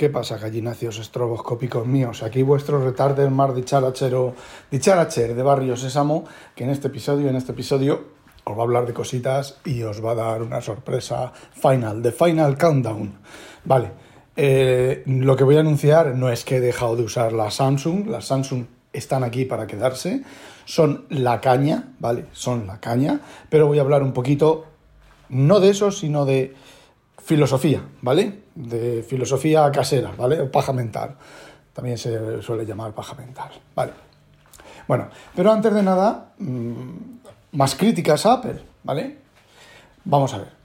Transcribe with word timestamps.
¿Qué 0.00 0.08
pasa, 0.08 0.38
gallinacios 0.38 0.98
estroboscópicos 0.98 1.86
míos? 1.86 2.22
Aquí 2.22 2.42
vuestro 2.42 2.82
retarder 2.82 3.28
mar 3.28 3.52
dicharachero, 3.52 4.34
dicharacher 4.70 5.34
de 5.34 5.42
Barrio 5.42 5.76
Sésamo, 5.76 6.24
que 6.54 6.64
en 6.64 6.70
este 6.70 6.86
episodio, 6.86 7.28
en 7.28 7.36
este 7.36 7.52
episodio, 7.52 8.06
os 8.44 8.56
va 8.56 8.60
a 8.60 8.62
hablar 8.62 8.86
de 8.86 8.94
cositas 8.94 9.58
y 9.62 9.82
os 9.82 10.02
va 10.02 10.12
a 10.12 10.14
dar 10.14 10.42
una 10.42 10.62
sorpresa 10.62 11.34
final, 11.52 12.00
de 12.00 12.12
final 12.12 12.56
countdown. 12.56 13.18
Vale, 13.66 13.90
eh, 14.36 15.02
lo 15.04 15.36
que 15.36 15.44
voy 15.44 15.58
a 15.58 15.60
anunciar 15.60 16.16
no 16.16 16.30
es 16.30 16.46
que 16.46 16.56
he 16.56 16.60
dejado 16.60 16.96
de 16.96 17.02
usar 17.02 17.34
la 17.34 17.50
Samsung, 17.50 18.06
las 18.06 18.24
Samsung 18.24 18.64
están 18.94 19.22
aquí 19.22 19.44
para 19.44 19.66
quedarse, 19.66 20.22
son 20.64 21.04
la 21.10 21.42
caña, 21.42 21.92
¿vale? 21.98 22.24
Son 22.32 22.66
la 22.66 22.80
caña, 22.80 23.20
pero 23.50 23.66
voy 23.66 23.76
a 23.76 23.82
hablar 23.82 24.02
un 24.02 24.14
poquito, 24.14 24.64
no 25.28 25.60
de 25.60 25.68
eso, 25.68 25.90
sino 25.90 26.24
de 26.24 26.54
filosofía, 27.22 27.82
¿vale? 28.02 28.42
De 28.54 29.02
filosofía 29.02 29.70
casera, 29.70 30.12
¿vale? 30.16 30.40
O 30.40 30.50
paja 30.50 30.72
mental. 30.72 31.16
También 31.72 31.98
se 31.98 32.42
suele 32.42 32.66
llamar 32.66 32.92
paja 32.92 33.14
mental, 33.14 33.50
¿vale? 33.74 33.92
Bueno, 34.88 35.08
pero 35.34 35.52
antes 35.52 35.72
de 35.72 35.82
nada, 35.82 36.32
mmm, 36.38 36.90
más 37.52 37.74
críticas 37.74 38.26
a 38.26 38.34
Apple, 38.34 38.60
¿vale? 38.82 39.16
Vamos 40.04 40.34
a 40.34 40.38
ver. 40.38 40.60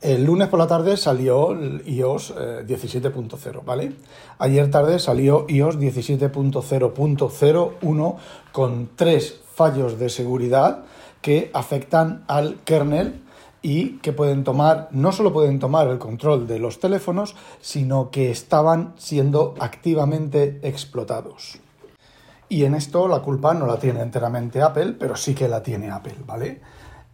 El 0.00 0.24
lunes 0.24 0.48
por 0.48 0.58
la 0.58 0.66
tarde 0.66 0.96
salió 0.96 1.52
el 1.52 1.82
iOS 1.86 2.30
eh, 2.30 2.64
17.0, 2.66 3.64
¿vale? 3.64 3.92
Ayer 4.38 4.68
tarde 4.70 4.98
salió 4.98 5.44
iOS 5.46 5.78
17.0.01 5.78 8.16
con 8.50 8.88
tres 8.96 9.42
fallos 9.54 9.98
de 9.98 10.08
seguridad 10.08 10.84
que 11.20 11.50
afectan 11.52 12.24
al 12.28 12.60
kernel 12.64 13.20
y 13.62 13.98
que 13.98 14.12
pueden 14.12 14.44
tomar, 14.44 14.88
no 14.90 15.12
solo 15.12 15.32
pueden 15.32 15.58
tomar 15.58 15.88
el 15.88 15.98
control 15.98 16.46
de 16.46 16.58
los 16.58 16.80
teléfonos, 16.80 17.36
sino 17.60 18.10
que 18.10 18.30
estaban 18.30 18.94
siendo 18.96 19.54
activamente 19.58 20.60
explotados. 20.62 21.58
Y 22.48 22.64
en 22.64 22.74
esto 22.74 23.06
la 23.06 23.20
culpa 23.20 23.54
no 23.54 23.66
la 23.66 23.78
tiene 23.78 24.00
enteramente 24.00 24.62
Apple, 24.62 24.96
pero 24.98 25.14
sí 25.14 25.34
que 25.34 25.46
la 25.46 25.62
tiene 25.62 25.90
Apple, 25.90 26.16
¿vale? 26.26 26.60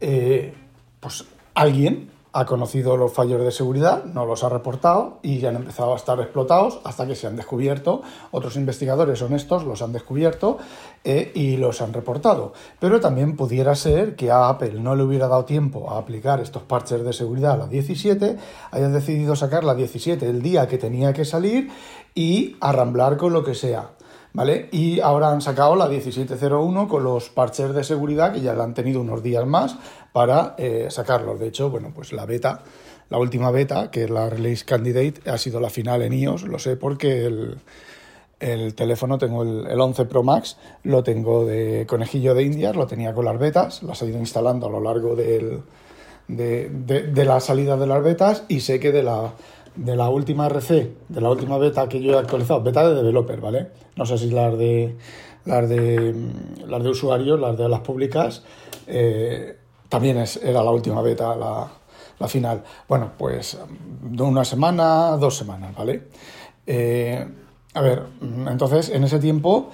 Eh, 0.00 0.54
pues 1.00 1.24
alguien 1.54 2.10
ha 2.36 2.44
conocido 2.44 2.98
los 2.98 3.14
fallos 3.14 3.40
de 3.40 3.50
seguridad, 3.50 4.04
no 4.04 4.26
los 4.26 4.44
ha 4.44 4.50
reportado 4.50 5.20
y 5.22 5.38
ya 5.38 5.48
han 5.48 5.56
empezado 5.56 5.94
a 5.94 5.96
estar 5.96 6.20
explotados 6.20 6.80
hasta 6.84 7.06
que 7.06 7.14
se 7.14 7.26
han 7.26 7.34
descubierto. 7.34 8.02
Otros 8.30 8.56
investigadores 8.56 9.22
honestos 9.22 9.64
los 9.64 9.80
han 9.80 9.94
descubierto 9.94 10.58
eh, 11.02 11.32
y 11.34 11.56
los 11.56 11.80
han 11.80 11.94
reportado. 11.94 12.52
Pero 12.78 13.00
también 13.00 13.36
pudiera 13.36 13.74
ser 13.74 14.16
que 14.16 14.30
a 14.30 14.50
Apple 14.50 14.74
no 14.80 14.94
le 14.94 15.04
hubiera 15.04 15.28
dado 15.28 15.46
tiempo 15.46 15.90
a 15.90 15.96
aplicar 15.96 16.40
estos 16.40 16.62
parches 16.62 17.02
de 17.02 17.14
seguridad 17.14 17.52
a 17.52 17.56
la 17.56 17.66
17, 17.68 18.36
haya 18.70 18.88
decidido 18.90 19.34
sacar 19.34 19.64
la 19.64 19.74
17 19.74 20.28
el 20.28 20.42
día 20.42 20.68
que 20.68 20.76
tenía 20.76 21.14
que 21.14 21.24
salir 21.24 21.70
y 22.14 22.56
arramblar 22.60 23.16
con 23.16 23.32
lo 23.32 23.44
que 23.44 23.54
sea. 23.54 23.92
¿Vale? 24.36 24.68
Y 24.70 25.00
ahora 25.00 25.30
han 25.30 25.40
sacado 25.40 25.74
la 25.76 25.88
1701 25.88 26.88
con 26.88 27.02
los 27.02 27.30
parches 27.30 27.72
de 27.72 27.82
seguridad 27.82 28.34
que 28.34 28.42
ya 28.42 28.52
la 28.52 28.64
han 28.64 28.74
tenido 28.74 29.00
unos 29.00 29.22
días 29.22 29.46
más 29.46 29.78
para 30.12 30.54
eh, 30.58 30.88
sacarlos. 30.90 31.40
De 31.40 31.48
hecho, 31.48 31.70
bueno, 31.70 31.90
pues 31.94 32.12
la 32.12 32.26
beta, 32.26 32.60
la 33.08 33.16
última 33.16 33.50
beta, 33.50 33.90
que 33.90 34.04
es 34.04 34.10
la 34.10 34.28
Release 34.28 34.66
Candidate, 34.66 35.30
ha 35.30 35.38
sido 35.38 35.58
la 35.58 35.70
final 35.70 36.02
en 36.02 36.12
iOS, 36.12 36.42
lo 36.42 36.58
sé 36.58 36.76
porque 36.76 37.24
el, 37.24 37.56
el 38.38 38.74
teléfono, 38.74 39.16
tengo 39.16 39.42
el, 39.42 39.66
el, 39.68 39.80
11 39.80 40.04
Pro 40.04 40.22
Max, 40.22 40.58
lo 40.82 41.02
tengo 41.02 41.46
de 41.46 41.86
conejillo 41.88 42.34
de 42.34 42.42
indias, 42.42 42.76
lo 42.76 42.86
tenía 42.86 43.14
con 43.14 43.24
las 43.24 43.38
betas, 43.38 43.82
las 43.84 44.02
he 44.02 44.06
ido 44.06 44.18
instalando 44.18 44.66
a 44.66 44.70
lo 44.70 44.80
largo 44.82 45.16
del, 45.16 45.62
de, 46.28 46.68
de, 46.68 47.04
de 47.04 47.24
la 47.24 47.40
salida 47.40 47.78
de 47.78 47.86
las 47.86 48.02
betas 48.02 48.44
y 48.48 48.60
sé 48.60 48.80
que 48.80 48.92
de 48.92 49.02
la 49.02 49.32
de 49.76 49.96
la 49.96 50.08
última 50.08 50.46
RC, 50.46 50.96
de 51.08 51.20
la 51.20 51.30
última 51.30 51.58
beta 51.58 51.88
que 51.88 52.00
yo 52.00 52.12
he 52.12 52.18
actualizado, 52.18 52.62
beta 52.62 52.88
de 52.88 52.94
developer, 52.94 53.40
¿vale? 53.40 53.68
No 53.96 54.06
sé 54.06 54.18
si 54.18 54.30
las 54.30 54.56
de 54.58 54.96
las 55.44 55.68
de 55.68 56.14
las 56.66 56.82
de 56.82 56.88
usuarios, 56.88 57.38
las 57.38 57.56
de 57.56 57.68
las 57.68 57.80
públicas, 57.80 58.42
eh, 58.86 59.56
también 59.88 60.18
es, 60.18 60.36
era 60.36 60.62
la 60.62 60.70
última 60.70 61.02
beta, 61.02 61.36
la, 61.36 61.68
la, 62.18 62.28
final. 62.28 62.64
Bueno, 62.88 63.12
pues 63.16 63.58
de 64.02 64.22
una 64.22 64.44
semana, 64.44 65.16
dos 65.16 65.36
semanas, 65.36 65.74
¿vale? 65.76 66.08
Eh, 66.66 67.26
a 67.74 67.80
ver, 67.80 68.02
entonces 68.48 68.88
en 68.88 69.04
ese 69.04 69.18
tiempo 69.18 69.70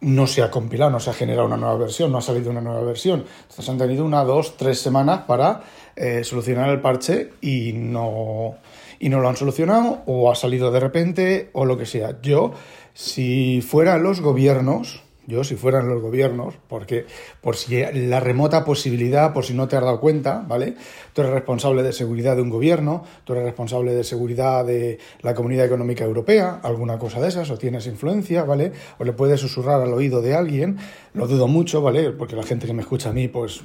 no 0.00 0.26
se 0.26 0.42
ha 0.42 0.50
compilado, 0.50 0.90
no 0.90 1.00
se 1.00 1.10
ha 1.10 1.14
generado 1.14 1.46
una 1.46 1.56
nueva 1.56 1.76
versión, 1.76 2.12
no 2.12 2.18
ha 2.18 2.22
salido 2.22 2.50
una 2.50 2.60
nueva 2.60 2.82
versión. 2.82 3.24
Entonces 3.42 3.68
han 3.68 3.78
tenido 3.78 4.04
una, 4.04 4.24
dos, 4.24 4.56
tres 4.56 4.78
semanas 4.78 5.22
para 5.26 5.62
eh, 5.96 6.22
solucionar 6.24 6.70
el 6.70 6.80
parche 6.80 7.32
y 7.40 7.72
no 7.72 8.56
y 9.04 9.10
no 9.10 9.20
lo 9.20 9.28
han 9.28 9.36
solucionado 9.36 9.98
o 10.06 10.32
ha 10.32 10.34
salido 10.34 10.70
de 10.70 10.80
repente 10.80 11.50
o 11.52 11.66
lo 11.66 11.76
que 11.76 11.84
sea. 11.84 12.22
Yo, 12.22 12.52
si 12.94 13.60
fueran 13.60 14.02
los 14.02 14.22
gobiernos, 14.22 15.02
yo 15.26 15.44
si 15.44 15.56
fueran 15.56 15.90
los 15.90 16.00
gobiernos, 16.00 16.54
porque 16.68 17.04
por 17.42 17.54
si 17.54 17.82
la 17.92 18.20
remota 18.20 18.64
posibilidad, 18.64 19.34
por 19.34 19.44
si 19.44 19.52
no 19.52 19.68
te 19.68 19.76
has 19.76 19.84
dado 19.84 20.00
cuenta, 20.00 20.42
¿vale? 20.48 20.76
Tú 21.12 21.20
eres 21.20 21.34
responsable 21.34 21.82
de 21.82 21.92
seguridad 21.92 22.34
de 22.34 22.40
un 22.40 22.48
gobierno, 22.48 23.04
tú 23.24 23.34
eres 23.34 23.44
responsable 23.44 23.92
de 23.92 24.04
seguridad 24.04 24.64
de 24.64 24.98
la 25.20 25.34
Comunidad 25.34 25.66
Económica 25.66 26.04
Europea, 26.04 26.60
alguna 26.62 26.98
cosa 26.98 27.20
de 27.20 27.28
esas, 27.28 27.50
o 27.50 27.58
tienes 27.58 27.86
influencia, 27.86 28.44
¿vale? 28.44 28.72
O 28.98 29.04
le 29.04 29.12
puedes 29.12 29.38
susurrar 29.38 29.82
al 29.82 29.92
oído 29.92 30.22
de 30.22 30.34
alguien, 30.34 30.78
lo 31.12 31.26
dudo 31.26 31.46
mucho, 31.46 31.82
¿vale? 31.82 32.10
Porque 32.12 32.36
la 32.36 32.42
gente 32.42 32.66
que 32.66 32.72
me 32.72 32.80
escucha 32.80 33.10
a 33.10 33.12
mí, 33.12 33.28
pues 33.28 33.60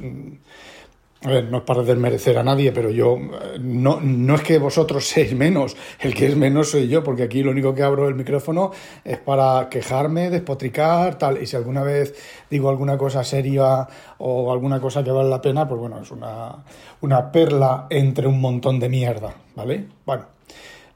a 1.22 1.30
ver, 1.30 1.52
no 1.52 1.58
es 1.58 1.64
para 1.64 1.84
desmerecer 1.84 2.38
a 2.38 2.44
nadie, 2.44 2.72
pero 2.72 2.92
yo 2.92 3.18
eh, 3.18 3.58
no, 3.60 4.00
no 4.02 4.36
es 4.36 4.42
que 4.42 4.58
vosotros 4.58 5.06
seáis 5.06 5.36
menos, 5.36 5.76
el 6.00 6.14
que 6.14 6.28
es 6.28 6.38
menos 6.38 6.72
soy 6.72 6.88
yo, 6.88 7.04
porque 7.04 7.24
aquí 7.24 7.44
lo 7.44 7.52
único 7.52 7.74
que 7.76 7.84
abro 7.84 8.08
el 8.08 8.16
micrófono 8.16 8.72
es 9.04 9.18
para 9.18 9.68
quejarme, 9.70 10.30
despotricar, 10.30 11.18
tal, 11.18 11.42
y 11.42 11.46
si 11.46 11.58
alguna 11.58 11.84
vez 11.84 12.16
digo 12.50 12.70
alguna 12.70 12.98
cosa 12.98 13.24
seria 13.26 13.86
o 14.20 14.52
alguna 14.52 14.80
cosa 14.80 15.04
que 15.04 15.12
vale 15.12 15.30
la 15.30 15.42
pena, 15.42 15.68
pues 15.68 15.82
bueno, 15.82 16.02
es 16.02 16.10
una, 16.12 16.56
una 17.02 17.32
perla 17.32 17.88
entre 17.90 18.26
un 18.26 18.40
montón 18.40 18.80
de 18.80 18.88
mierda, 18.88 19.36
¿vale? 19.56 19.88
Bueno, 20.06 20.26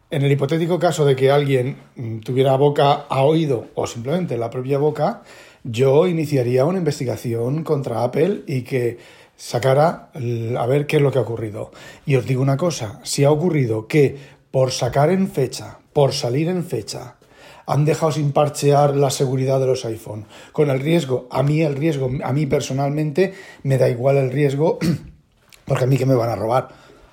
en 0.09 0.21
el 0.21 0.31
hipotético 0.31 0.79
caso 0.79 1.05
de 1.05 1.17
que 1.17 1.31
alguien 1.31 1.75
mm, 1.95 2.19
tuviera 2.19 2.55
boca 2.55 3.07
a 3.09 3.23
oído 3.23 3.67
o 3.75 3.87
simplemente 3.87 4.37
la 4.37 4.49
propia 4.49 4.77
boca, 4.77 5.23
yo 5.63 6.07
iniciaría 6.07 6.65
una 6.65 6.77
investigación 6.77 7.63
contra 7.63 8.03
Apple 8.03 8.43
y 8.47 8.61
que 8.61 8.99
sacara 9.35 10.09
a 10.13 10.65
ver 10.65 10.87
qué 10.87 10.97
es 10.97 11.01
lo 11.01 11.11
que 11.11 11.19
ha 11.19 11.23
ocurrido. 11.23 11.71
Y 12.05 12.15
os 12.15 12.25
digo 12.25 12.41
una 12.41 12.57
cosa, 12.57 12.99
si 13.03 13.23
ha 13.23 13.31
ocurrido 13.31 13.87
que 13.87 14.17
por 14.51 14.71
sacar 14.71 15.09
en 15.09 15.29
fecha, 15.29 15.79
por 15.93 16.13
salir 16.13 16.47
en 16.47 16.63
fecha, 16.63 17.15
han 17.65 17.85
dejado 17.85 18.11
sin 18.11 18.31
parchear 18.31 18.95
la 18.95 19.09
seguridad 19.09 19.59
de 19.59 19.67
los 19.67 19.85
iPhone, 19.85 20.25
con 20.51 20.69
el 20.69 20.79
riesgo, 20.79 21.27
a 21.31 21.43
mí 21.43 21.61
el 21.61 21.75
riesgo, 21.75 22.09
a 22.23 22.33
mí 22.33 22.45
personalmente 22.45 23.33
me 23.63 23.77
da 23.77 23.89
igual 23.89 24.17
el 24.17 24.31
riesgo, 24.31 24.79
porque 25.65 25.85
a 25.85 25.87
mí 25.87 25.97
que 25.97 26.05
me 26.05 26.15
van 26.15 26.29
a 26.29 26.35
robar, 26.35 26.69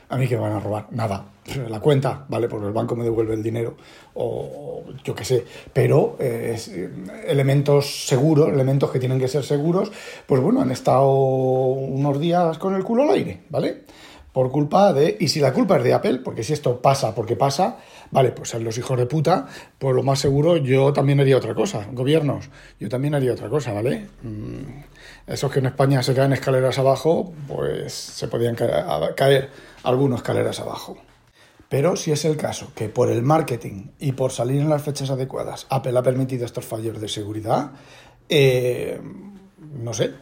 a 0.08 0.16
mí 0.16 0.26
que 0.26 0.36
me 0.36 0.42
van 0.42 0.52
a 0.52 0.60
robar, 0.60 0.86
nada, 0.90 1.26
la 1.56 1.80
cuenta, 1.80 2.24
¿vale? 2.28 2.48
Porque 2.48 2.66
el 2.66 2.72
banco 2.72 2.96
me 2.96 3.04
devuelve 3.04 3.34
el 3.34 3.42
dinero 3.42 3.76
o 4.14 4.82
yo 5.04 5.14
qué 5.14 5.24
sé, 5.24 5.44
pero 5.72 6.16
eh, 6.18 6.56
elementos 7.26 8.06
seguros, 8.06 8.52
elementos 8.52 8.90
que 8.90 8.98
tienen 8.98 9.18
que 9.18 9.28
ser 9.28 9.44
seguros, 9.44 9.90
pues 10.26 10.40
bueno, 10.40 10.60
han 10.60 10.70
estado 10.70 11.12
unos 11.12 12.20
días 12.20 12.58
con 12.58 12.74
el 12.74 12.84
culo 12.84 13.04
al 13.04 13.10
aire, 13.10 13.42
¿vale? 13.50 13.84
Por 14.32 14.52
culpa 14.52 14.92
de... 14.92 15.16
Y 15.18 15.26
si 15.28 15.40
la 15.40 15.52
culpa 15.52 15.78
es 15.78 15.84
de 15.84 15.92
Apple, 15.92 16.20
porque 16.24 16.44
si 16.44 16.52
esto 16.52 16.80
pasa 16.80 17.14
porque 17.14 17.34
pasa, 17.34 17.78
vale, 18.12 18.30
pues 18.30 18.54
los 18.54 18.78
hijos 18.78 18.96
de 18.96 19.06
puta, 19.06 19.48
pues 19.78 19.94
lo 19.94 20.04
más 20.04 20.20
seguro 20.20 20.56
yo 20.56 20.92
también 20.92 21.18
haría 21.18 21.36
otra 21.36 21.54
cosa, 21.54 21.88
gobiernos, 21.92 22.48
yo 22.78 22.88
también 22.88 23.14
haría 23.14 23.32
otra 23.32 23.48
cosa, 23.48 23.72
¿vale? 23.72 24.06
Mm, 24.22 24.82
esos 25.26 25.50
que 25.50 25.58
en 25.58 25.66
España 25.66 26.02
se 26.02 26.14
caen 26.14 26.32
escaleras 26.32 26.78
abajo, 26.78 27.32
pues 27.48 27.92
se 27.92 28.28
podían 28.28 28.54
caer, 28.54 28.84
caer 29.16 29.50
algunos 29.82 30.20
escaleras 30.20 30.60
abajo. 30.60 30.96
Pero 31.70 31.94
si 31.94 32.10
es 32.10 32.24
el 32.24 32.36
caso 32.36 32.72
que 32.74 32.88
por 32.88 33.10
el 33.10 33.22
marketing 33.22 33.92
y 34.00 34.10
por 34.10 34.32
salir 34.32 34.60
en 34.60 34.68
las 34.68 34.82
fechas 34.82 35.08
adecuadas 35.08 35.68
Apple 35.70 35.96
ha 35.96 36.02
permitido 36.02 36.44
estos 36.44 36.64
fallos 36.64 37.00
de 37.00 37.06
seguridad, 37.06 37.70
eh, 38.28 39.00
no 39.80 39.94
sé, 39.94 40.12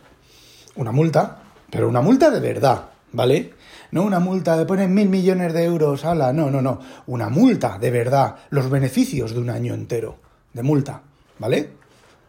una 0.77 0.93
multa, 0.93 1.43
pero 1.71 1.89
una 1.89 2.03
multa 2.03 2.31
de 2.31 2.41
verdad, 2.41 2.91
¿vale? 3.13 3.55
No 3.91 4.03
una 4.03 4.21
multa 4.21 4.59
de 4.59 4.67
poner 4.67 4.91
mil 4.91 5.09
millones 5.09 5.55
de 5.55 5.65
euros, 5.65 6.05
ala, 6.05 6.35
no, 6.35 6.51
no, 6.51 6.61
no. 6.61 6.81
Una 7.07 7.31
multa, 7.31 7.79
de 7.79 7.91
verdad. 7.91 8.37
Los 8.51 8.69
beneficios 8.69 9.33
de 9.33 9.41
un 9.41 9.49
año 9.49 9.73
entero 9.73 10.19
de 10.53 10.63
multa, 10.63 11.01
¿vale? 11.39 11.71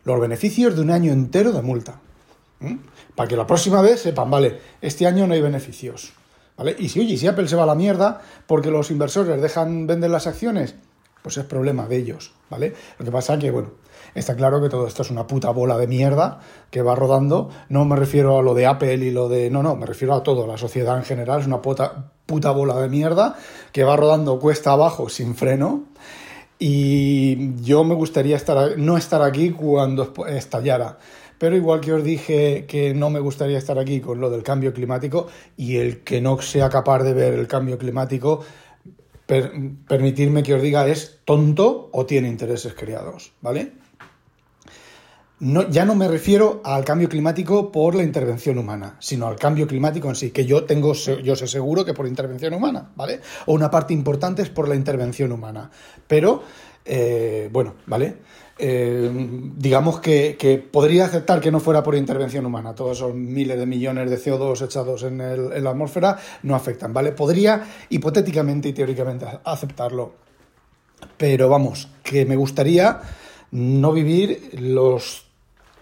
Los 0.06 0.22
beneficios 0.22 0.78
de 0.78 0.82
un 0.82 0.92
año 0.92 1.12
entero 1.12 1.52
de 1.52 1.62
multa. 1.62 2.00
Para 3.16 3.28
que 3.28 3.36
la 3.36 3.46
próxima 3.46 3.82
vez 3.82 4.00
sepan, 4.02 4.32
vale, 4.32 4.60
este 4.82 5.06
año 5.06 5.28
no 5.28 5.34
hay 5.34 5.42
beneficios. 5.42 6.14
¿Vale? 6.60 6.76
Y 6.78 6.90
si, 6.90 7.00
oye, 7.00 7.16
si 7.16 7.26
Apple 7.26 7.48
se 7.48 7.56
va 7.56 7.64
a 7.64 7.66
la 7.66 7.74
mierda 7.74 8.20
porque 8.46 8.70
los 8.70 8.92
inversores 8.92 9.42
dejan 9.42 9.88
vender 9.88 10.10
las 10.10 10.28
acciones, 10.28 10.76
pues 11.22 11.38
es 11.38 11.46
problema 11.46 11.88
de 11.88 11.96
ellos, 11.96 12.34
¿vale? 12.50 12.74
Lo 12.98 13.06
que 13.06 13.12
pasa 13.12 13.36
es 13.36 13.40
que, 13.40 13.50
bueno, 13.50 13.70
está 14.14 14.36
claro 14.36 14.62
que 14.62 14.68
todo 14.68 14.86
esto 14.86 15.04
es 15.04 15.10
una 15.10 15.26
puta 15.26 15.52
bola 15.52 15.78
de 15.78 15.88
mierda 15.88 16.42
que 16.70 16.82
va 16.82 16.96
rodando. 16.96 17.50
No 17.70 17.86
me 17.86 17.96
refiero 17.96 18.40
a 18.40 18.42
lo 18.42 18.56
de 18.56 18.66
Apple 18.66 18.96
y 18.96 19.10
lo 19.12 19.30
de... 19.30 19.50
No, 19.50 19.64
no, 19.64 19.78
me 19.78 19.86
refiero 19.86 20.14
a 20.14 20.22
todo. 20.22 20.46
La 20.48 20.58
sociedad 20.58 20.98
en 20.98 21.06
general 21.06 21.40
es 21.40 21.48
una 21.48 21.62
puta, 21.62 22.12
puta 22.26 22.52
bola 22.52 22.76
de 22.76 22.90
mierda 22.90 23.38
que 23.72 23.86
va 23.86 23.96
rodando 23.96 24.38
cuesta 24.38 24.74
abajo 24.74 25.08
sin 25.08 25.36
freno. 25.36 25.86
Y 26.60 27.56
yo 27.64 27.86
me 27.86 27.96
gustaría 27.96 28.36
estar, 28.36 28.78
no 28.78 28.98
estar 28.98 29.22
aquí 29.22 29.52
cuando 29.52 30.12
estallara. 30.28 30.98
Pero 31.40 31.56
igual 31.56 31.80
que 31.80 31.94
os 31.94 32.04
dije 32.04 32.66
que 32.68 32.94
no 32.94 33.10
me 33.10 33.20
gustaría 33.20 33.58
estar 33.58 33.80
aquí 33.80 34.02
con 34.02 34.20
lo 34.20 34.30
del 34.30 34.44
cambio 34.44 34.74
climático 34.74 35.28
y 35.58 35.78
el 35.78 36.02
que 36.02 36.22
no 36.22 36.40
sea 36.42 36.70
capaz 36.70 37.02
de 37.04 37.14
ver 37.14 37.34
el 37.34 37.48
cambio 37.48 37.78
climático, 37.78 38.44
permitirme 39.26 40.44
que 40.44 40.54
os 40.56 40.62
diga 40.62 40.88
es 40.88 41.20
tonto 41.24 41.90
o 41.94 42.06
tiene 42.06 42.28
intereses 42.28 42.74
creados, 42.74 43.32
¿vale? 43.42 43.74
Ya 45.70 45.86
no 45.86 45.96
me 45.96 46.10
refiero 46.10 46.60
al 46.66 46.84
cambio 46.84 47.08
climático 47.08 47.72
por 47.72 47.96
la 47.96 48.04
intervención 48.04 48.58
humana, 48.58 48.98
sino 49.00 49.26
al 49.28 49.38
cambio 49.38 49.68
climático 49.68 50.10
en 50.10 50.16
sí, 50.16 50.32
que 50.32 50.46
yo 50.46 50.66
tengo, 50.66 50.94
yo 50.94 51.36
sé 51.38 51.48
seguro 51.48 51.86
que 51.86 51.94
por 51.94 52.08
intervención 52.08 52.54
humana, 52.54 52.92
¿vale? 52.98 53.22
O 53.46 53.54
una 53.54 53.72
parte 53.72 53.94
importante 53.94 54.42
es 54.42 54.50
por 54.50 54.68
la 54.68 54.76
intervención 54.76 55.32
humana. 55.32 55.72
Pero, 56.08 56.44
eh, 56.84 57.48
bueno, 57.54 57.76
¿vale? 57.86 58.18
Eh, 58.62 59.10
digamos 59.56 60.02
que, 60.02 60.68
podría 60.70 61.06
aceptar 61.06 61.40
que 61.40 61.50
no 61.50 61.62
fuera 61.62 61.82
por 61.82 61.96
intervención 61.96 62.46
humana. 62.46 62.76
Todos 62.76 62.98
esos 62.98 63.16
miles 63.16 63.58
de 63.58 63.66
millones 63.66 64.10
de 64.10 64.18
CO2 64.18 64.62
echados 64.66 65.04
en, 65.04 65.22
en 65.22 65.64
la 65.64 65.70
atmósfera 65.70 66.18
no 66.44 66.56
afectan, 66.56 66.94
¿vale? 66.94 67.14
Podría 67.14 67.66
hipotéticamente 67.90 68.68
y 68.68 68.74
teóricamente 68.74 69.26
aceptarlo. 69.46 70.12
Pero 71.18 71.48
vamos, 71.48 71.88
que 72.04 72.26
me 72.26 72.36
gustaría 72.36 73.00
no 73.52 73.94
vivir 73.94 74.52
los 74.60 75.26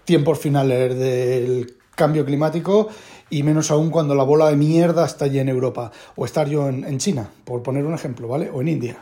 tiempos 0.04 0.38
finales 0.38 0.96
del 0.96 1.74
cambio 1.96 2.24
climático 2.24 2.88
y 3.28 3.42
menos 3.42 3.72
aún 3.72 3.90
cuando 3.90 4.14
la 4.14 4.22
bola 4.22 4.48
de 4.48 4.56
mierda 4.56 5.04
está 5.04 5.24
allí 5.24 5.40
en 5.40 5.48
Europa 5.48 5.90
o 6.14 6.24
estar 6.24 6.48
yo 6.48 6.68
en, 6.68 6.84
en 6.84 6.98
China, 6.98 7.28
por 7.44 7.60
poner 7.62 7.84
un 7.84 7.94
ejemplo, 7.94 8.28
¿vale? 8.28 8.48
O 8.50 8.60
en 8.60 8.68
India. 8.68 8.98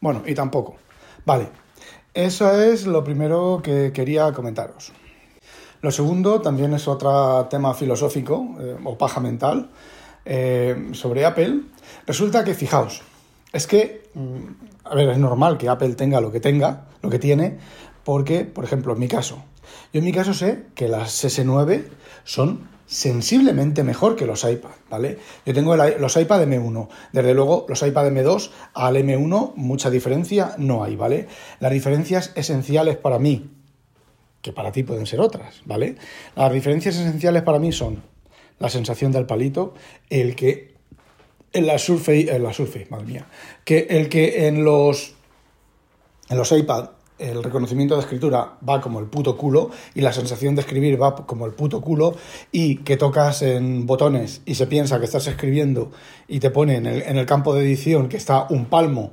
Bueno, 0.00 0.22
y 0.26 0.34
tampoco. 0.34 0.76
Vale, 1.24 1.48
eso 2.14 2.60
es 2.60 2.86
lo 2.86 3.04
primero 3.04 3.60
que 3.62 3.92
quería 3.92 4.32
comentaros. 4.32 4.92
Lo 5.82 5.90
segundo 5.90 6.40
también 6.40 6.74
es 6.74 6.88
otro 6.88 7.46
tema 7.48 7.72
filosófico 7.72 8.56
eh, 8.60 8.76
o 8.84 8.98
paja 8.98 9.20
mental 9.20 9.70
eh, 10.24 10.90
sobre 10.92 11.24
Apple. 11.24 11.62
Resulta 12.06 12.44
que, 12.44 12.54
fijaos, 12.54 13.02
es 13.52 13.66
que, 13.66 14.10
mm, 14.14 14.84
a 14.84 14.94
ver, 14.94 15.08
es 15.08 15.18
normal 15.18 15.56
que 15.56 15.68
Apple 15.68 15.94
tenga 15.94 16.20
lo 16.20 16.30
que 16.30 16.40
tenga, 16.40 16.86
lo 17.00 17.08
que 17.08 17.18
tiene, 17.18 17.58
porque, 18.04 18.44
por 18.44 18.64
ejemplo, 18.64 18.92
en 18.92 18.98
mi 18.98 19.08
caso, 19.08 19.42
yo 19.92 20.00
en 20.00 20.04
mi 20.04 20.12
caso 20.12 20.34
sé 20.34 20.66
que 20.74 20.88
las 20.88 21.24
S9 21.24 21.84
son 22.24 22.68
sensiblemente 22.90 23.84
mejor 23.84 24.16
que 24.16 24.26
los 24.26 24.42
iPad, 24.42 24.72
¿vale? 24.90 25.18
Yo 25.46 25.54
tengo 25.54 25.76
los 25.76 26.16
iPad 26.16 26.42
M1, 26.42 26.88
desde 27.12 27.34
luego 27.34 27.64
los 27.68 27.80
iPad 27.82 28.08
M2 28.08 28.50
al 28.74 28.96
M1 28.96 29.52
mucha 29.54 29.90
diferencia 29.90 30.56
no 30.58 30.82
hay, 30.82 30.96
¿vale? 30.96 31.28
Las 31.60 31.70
diferencias 31.70 32.32
esenciales 32.34 32.96
para 32.96 33.20
mí, 33.20 33.48
que 34.42 34.52
para 34.52 34.72
ti 34.72 34.82
pueden 34.82 35.06
ser 35.06 35.20
otras, 35.20 35.62
¿vale? 35.66 35.94
Las 36.34 36.52
diferencias 36.52 36.96
esenciales 36.96 37.44
para 37.44 37.60
mí 37.60 37.70
son 37.70 38.02
la 38.58 38.68
sensación 38.68 39.12
del 39.12 39.24
palito, 39.24 39.72
el 40.08 40.34
que 40.34 40.74
en 41.52 41.68
la 41.68 41.78
Surface, 41.78 42.34
en 42.34 42.42
la 42.42 42.52
Surface, 42.52 42.88
madre 42.90 43.06
mía, 43.06 43.26
que 43.64 43.86
el 43.88 44.08
que 44.08 44.48
en 44.48 44.64
los 44.64 45.14
en 46.28 46.36
los 46.36 46.50
iPad 46.50 46.90
el 47.20 47.42
reconocimiento 47.42 47.94
de 47.94 48.00
escritura 48.00 48.54
va 48.66 48.80
como 48.80 48.98
el 48.98 49.06
puto 49.06 49.36
culo 49.36 49.70
y 49.94 50.00
la 50.00 50.12
sensación 50.12 50.54
de 50.54 50.62
escribir 50.62 51.00
va 51.00 51.14
como 51.26 51.46
el 51.46 51.52
puto 51.52 51.80
culo 51.80 52.14
y 52.50 52.76
que 52.76 52.96
tocas 52.96 53.42
en 53.42 53.86
botones 53.86 54.42
y 54.46 54.54
se 54.54 54.66
piensa 54.66 54.98
que 54.98 55.04
estás 55.04 55.26
escribiendo 55.26 55.90
y 56.26 56.40
te 56.40 56.50
pone 56.50 56.76
en 56.76 56.86
el, 56.86 57.26
campo 57.26 57.54
de 57.54 57.62
edición 57.62 58.08
que 58.08 58.16
está 58.16 58.46
un 58.50 58.66
palmo 58.66 59.12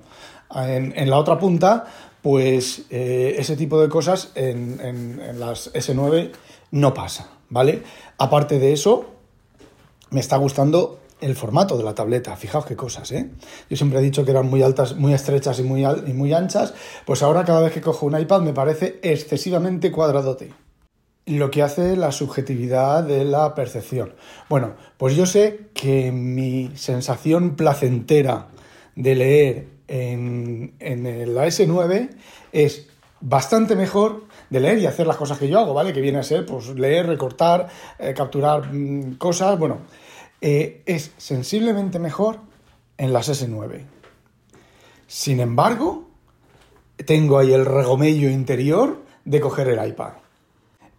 en, 0.56 1.10
la 1.10 1.18
otra 1.18 1.38
punta, 1.38 1.86
pues 2.22 2.86
eh, 2.90 3.36
ese 3.38 3.56
tipo 3.56 3.80
de 3.82 3.90
cosas 3.90 4.32
en, 4.36 4.80
en 4.82 5.40
las 5.40 5.74
S9 5.74 6.32
no 6.72 6.94
pasa, 6.94 7.30
¿vale? 7.50 7.84
Aparte 8.18 8.60
de 8.60 8.74
eso, 8.74 9.06
me 10.10 10.20
está 10.20 10.38
gustando 10.38 11.00
el 11.22 11.36
formato 11.36 11.78
de 11.78 11.84
la 11.84 11.96
tableta. 11.96 12.36
Fijaos 12.36 12.66
qué 12.66 12.76
cosas, 12.76 13.12
¿eh? 13.12 13.30
Yo 13.70 13.78
siempre 13.78 14.00
he 14.00 14.02
dicho 14.02 14.24
que 14.26 14.32
eran 14.32 14.48
muy 14.48 14.62
altas, 14.64 14.96
muy 14.96 15.14
estrechas 15.14 15.60
y 15.60 15.64
muy, 15.64 15.84
y 15.84 16.14
muy 16.14 16.34
anchas, 16.34 16.74
pues 17.06 17.24
ahora 17.24 17.44
cada 17.46 17.62
vez 17.62 17.74
que 17.74 17.82
cojo 17.82 18.06
un 18.06 18.20
iPad 18.20 18.42
me 18.42 18.54
parece 18.54 19.00
excesivamente 19.02 19.92
cuadradote. 19.92 20.54
Lo 21.26 21.52
que 21.52 21.62
hace 21.62 21.98
la 21.98 22.12
subjetividad 22.12 23.04
de 23.04 23.26
la 23.26 23.54
percepción. 23.54 24.14
Bueno, 24.48 24.76
pues 24.98 25.16
yo 25.16 25.26
sé 25.26 25.68
que 25.74 26.12
mi 26.12 26.72
sensación 26.76 27.56
placentera 27.56 28.48
de 28.96 29.16
leer 29.16 29.68
en, 29.88 30.74
en 30.80 31.36
la 31.36 31.48
S9 31.48 32.10
es 32.54 32.88
bastante 33.20 33.76
mejor 33.76 34.26
de 34.50 34.60
leer 34.60 34.80
y 34.80 34.86
hacer 34.86 35.08
las 35.08 35.18
cosas 35.18 35.38
que 35.38 35.48
yo 35.48 35.60
hago, 35.60 35.74
¿vale? 35.74 35.94
Que 35.94 36.02
viene 36.02 36.20
a 36.20 36.24
ser, 36.24 36.46
pues, 36.46 36.70
leer, 36.70 37.08
recortar, 37.08 37.68
eh, 38.00 38.14
capturar 38.14 38.74
mm, 38.74 39.16
cosas, 39.18 39.58
bueno, 39.60 39.80
eh, 40.42 40.84
es 40.86 41.12
sensiblemente 41.18 42.00
mejor 42.00 42.40
en 42.98 43.14
las 43.14 43.30
S9. 43.30 43.86
Sin 45.08 45.40
embargo, 45.40 46.08
tengo 47.06 47.40
ahí 47.40 47.54
el 47.54 47.66
regomello 47.66 48.30
interior 48.30 49.04
de 49.26 49.40
coger 49.40 49.70
el 49.70 49.88
iPad. 49.88 50.14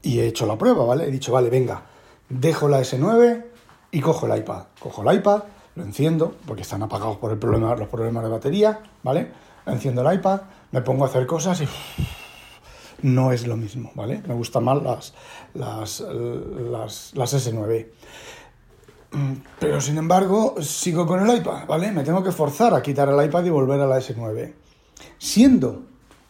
Y 0.02 0.20
he 0.20 0.26
hecho 0.26 0.46
la 0.46 0.56
prueba, 0.56 0.84
¿vale? 0.84 1.04
He 1.04 1.10
dicho, 1.10 1.32
vale, 1.32 1.50
venga, 1.50 1.82
dejo 2.28 2.68
la 2.68 2.80
S9 2.80 3.44
y 3.90 4.00
cojo 4.00 4.26
el 4.26 4.38
iPad. 4.38 4.64
Cojo 4.78 5.08
el 5.08 5.16
iPad, 5.18 5.42
lo 5.74 5.82
enciendo, 5.82 6.34
porque 6.46 6.62
están 6.62 6.82
apagados 6.82 7.18
por 7.18 7.32
el 7.32 7.38
problema, 7.38 7.74
los 7.74 7.88
problemas 7.88 8.22
de 8.22 8.30
batería, 8.30 8.80
¿vale? 9.02 9.30
Enciendo 9.66 10.08
el 10.08 10.16
iPad, 10.16 10.42
me 10.70 10.82
pongo 10.82 11.04
a 11.04 11.08
hacer 11.08 11.26
cosas 11.26 11.60
y 11.60 11.68
no 13.02 13.32
es 13.32 13.46
lo 13.46 13.56
mismo, 13.56 13.90
¿vale? 13.94 14.22
Me 14.26 14.34
gustan 14.34 14.64
más 14.64 14.82
las, 14.82 15.14
las, 15.54 16.00
las 17.14 17.34
S9. 17.34 17.86
Pero 19.58 19.80
sin 19.80 19.96
embargo, 19.96 20.56
sigo 20.60 21.06
con 21.06 21.26
el 21.26 21.36
iPad, 21.36 21.66
¿vale? 21.66 21.90
Me 21.92 22.04
tengo 22.04 22.22
que 22.22 22.32
forzar 22.32 22.74
a 22.74 22.82
quitar 22.82 23.08
el 23.08 23.24
iPad 23.24 23.44
y 23.44 23.50
volver 23.50 23.80
a 23.80 23.86
la 23.86 23.98
S9. 23.98 24.52
Siendo 25.18 25.82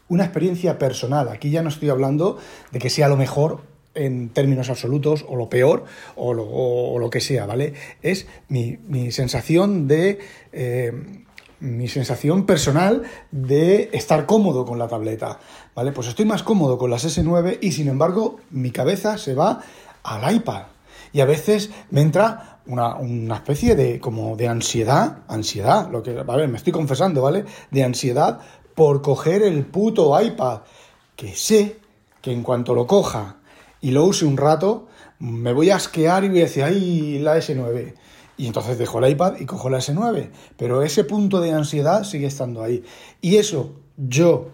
una 0.09 0.25
experiencia 0.25 0.79
personal, 0.79 1.29
aquí 1.29 1.51
ya 1.51 1.63
no 1.63 1.69
estoy 1.69 1.91
hablando 1.91 2.39
de 2.71 2.79
que 2.79 2.91
sea 2.91 3.09
lo 3.09 3.17
mejor 3.17 3.63
en 3.95 4.29
términos 4.29 4.71
absolutos 4.71 5.25
o 5.29 5.37
lo 5.37 5.49
peor 5.49 5.85
o 6.15 6.35
lo, 6.35 7.11
que 7.11 7.21
sea, 7.21 7.47
¿vale? 7.47 7.75
Es 8.03 8.27
mi, 8.49 8.79
sensación 9.11 9.89
de... 9.89 10.21
Eh, 10.53 11.25
mi 11.61 11.89
sensación 11.89 12.47
personal 12.47 13.03
de 13.33 13.91
estar 13.93 14.27
cómodo 14.27 14.65
con 14.65 14.79
la 14.79 14.87
tableta, 14.87 15.41
¿vale? 15.75 15.91
Pues 15.91 16.07
estoy 16.07 16.25
más 16.25 16.45
cómodo 16.45 16.79
con 16.79 16.89
las 16.89 17.05
S9 17.05 17.59
y 17.61 17.73
sin 17.73 17.89
embargo 17.89 18.37
mi 18.51 18.71
cabeza 18.71 19.19
se 19.19 19.35
va 19.35 19.63
al 20.05 20.37
iPad. 20.37 20.67
Y 21.13 21.21
a 21.21 21.25
veces 21.25 21.71
me 21.91 22.03
entra 22.03 22.58
una, 22.69 23.35
especie 23.35 23.75
de 23.75 23.99
como 23.99 24.37
de 24.37 24.49
ansiedad, 24.49 25.19
ansiedad, 25.29 25.91
lo 25.91 26.03
que, 26.03 26.15
vale, 26.15 26.47
me 26.49 26.59
estoy 26.59 26.73
confesando, 26.73 27.23
¿vale? 27.23 27.45
De 27.71 27.83
ansiedad 27.83 28.41
por 28.75 29.03
coger 29.03 29.43
el 29.43 29.65
puto 29.67 30.21
iPad, 30.21 30.61
que 31.17 31.35
sé 31.35 31.79
que 32.21 32.33
en 32.33 32.43
cuanto 32.43 32.75
lo 32.75 32.87
coja 32.87 33.37
y 33.81 33.91
lo 33.91 34.05
use 34.05 34.25
un 34.25 34.37
rato, 34.37 34.87
me 35.19 35.53
voy 35.53 35.71
a 35.71 35.77
asquear 35.77 36.25
y 36.25 36.29
voy 36.29 36.41
a 36.41 36.45
decir, 36.45 36.63
ay, 36.63 37.19
la 37.19 37.39
S9. 37.39 37.95
Y 38.37 38.47
entonces 38.47 38.79
dejo 38.79 39.01
el 39.01 39.11
iPad 39.11 39.35
y 39.41 39.47
cojo 39.47 39.69
la 39.69 39.79
S9. 39.79 40.31
Pero 40.57 40.83
ese 40.83 41.03
punto 41.05 41.41
de 41.41 41.53
ansiedad 41.53 42.05
sigue 42.05 42.27
estando 42.27 42.63
ahí. 42.63 42.85
Y 43.21 43.37
eso 43.37 43.73
yo 43.97 44.51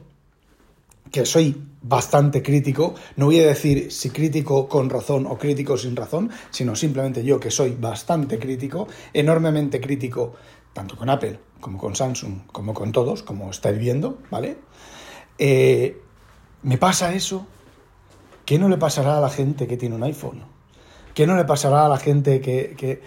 que 1.10 1.26
soy 1.26 1.62
bastante 1.86 2.42
crítico, 2.42 2.94
no 3.16 3.26
voy 3.26 3.40
a 3.40 3.46
decir 3.46 3.92
si 3.92 4.08
crítico 4.08 4.68
con 4.68 4.88
razón 4.88 5.26
o 5.26 5.36
crítico 5.36 5.76
sin 5.76 5.94
razón, 5.94 6.30
sino 6.50 6.74
simplemente 6.74 7.22
yo 7.22 7.38
que 7.38 7.50
soy 7.50 7.76
bastante 7.78 8.38
crítico, 8.38 8.88
enormemente 9.12 9.80
crítico, 9.82 10.32
tanto 10.72 10.96
con 10.96 11.10
Apple 11.10 11.38
como 11.60 11.78
con 11.78 11.94
Samsung, 11.94 12.46
como 12.52 12.72
con 12.72 12.90
todos, 12.90 13.22
como 13.22 13.50
estáis 13.50 13.78
viendo, 13.78 14.18
¿vale? 14.30 14.56
Eh, 15.38 16.00
me 16.62 16.78
pasa 16.78 17.14
eso, 17.14 17.46
¿qué 18.46 18.58
no 18.58 18.68
le 18.68 18.78
pasará 18.78 19.18
a 19.18 19.20
la 19.20 19.30
gente 19.30 19.66
que 19.66 19.76
tiene 19.76 19.94
un 19.94 20.04
iPhone? 20.04 20.42
¿Qué 21.12 21.26
no 21.26 21.36
le 21.36 21.44
pasará 21.44 21.84
a 21.84 21.88
la 21.88 21.98
gente 21.98 22.40
que, 22.40 23.02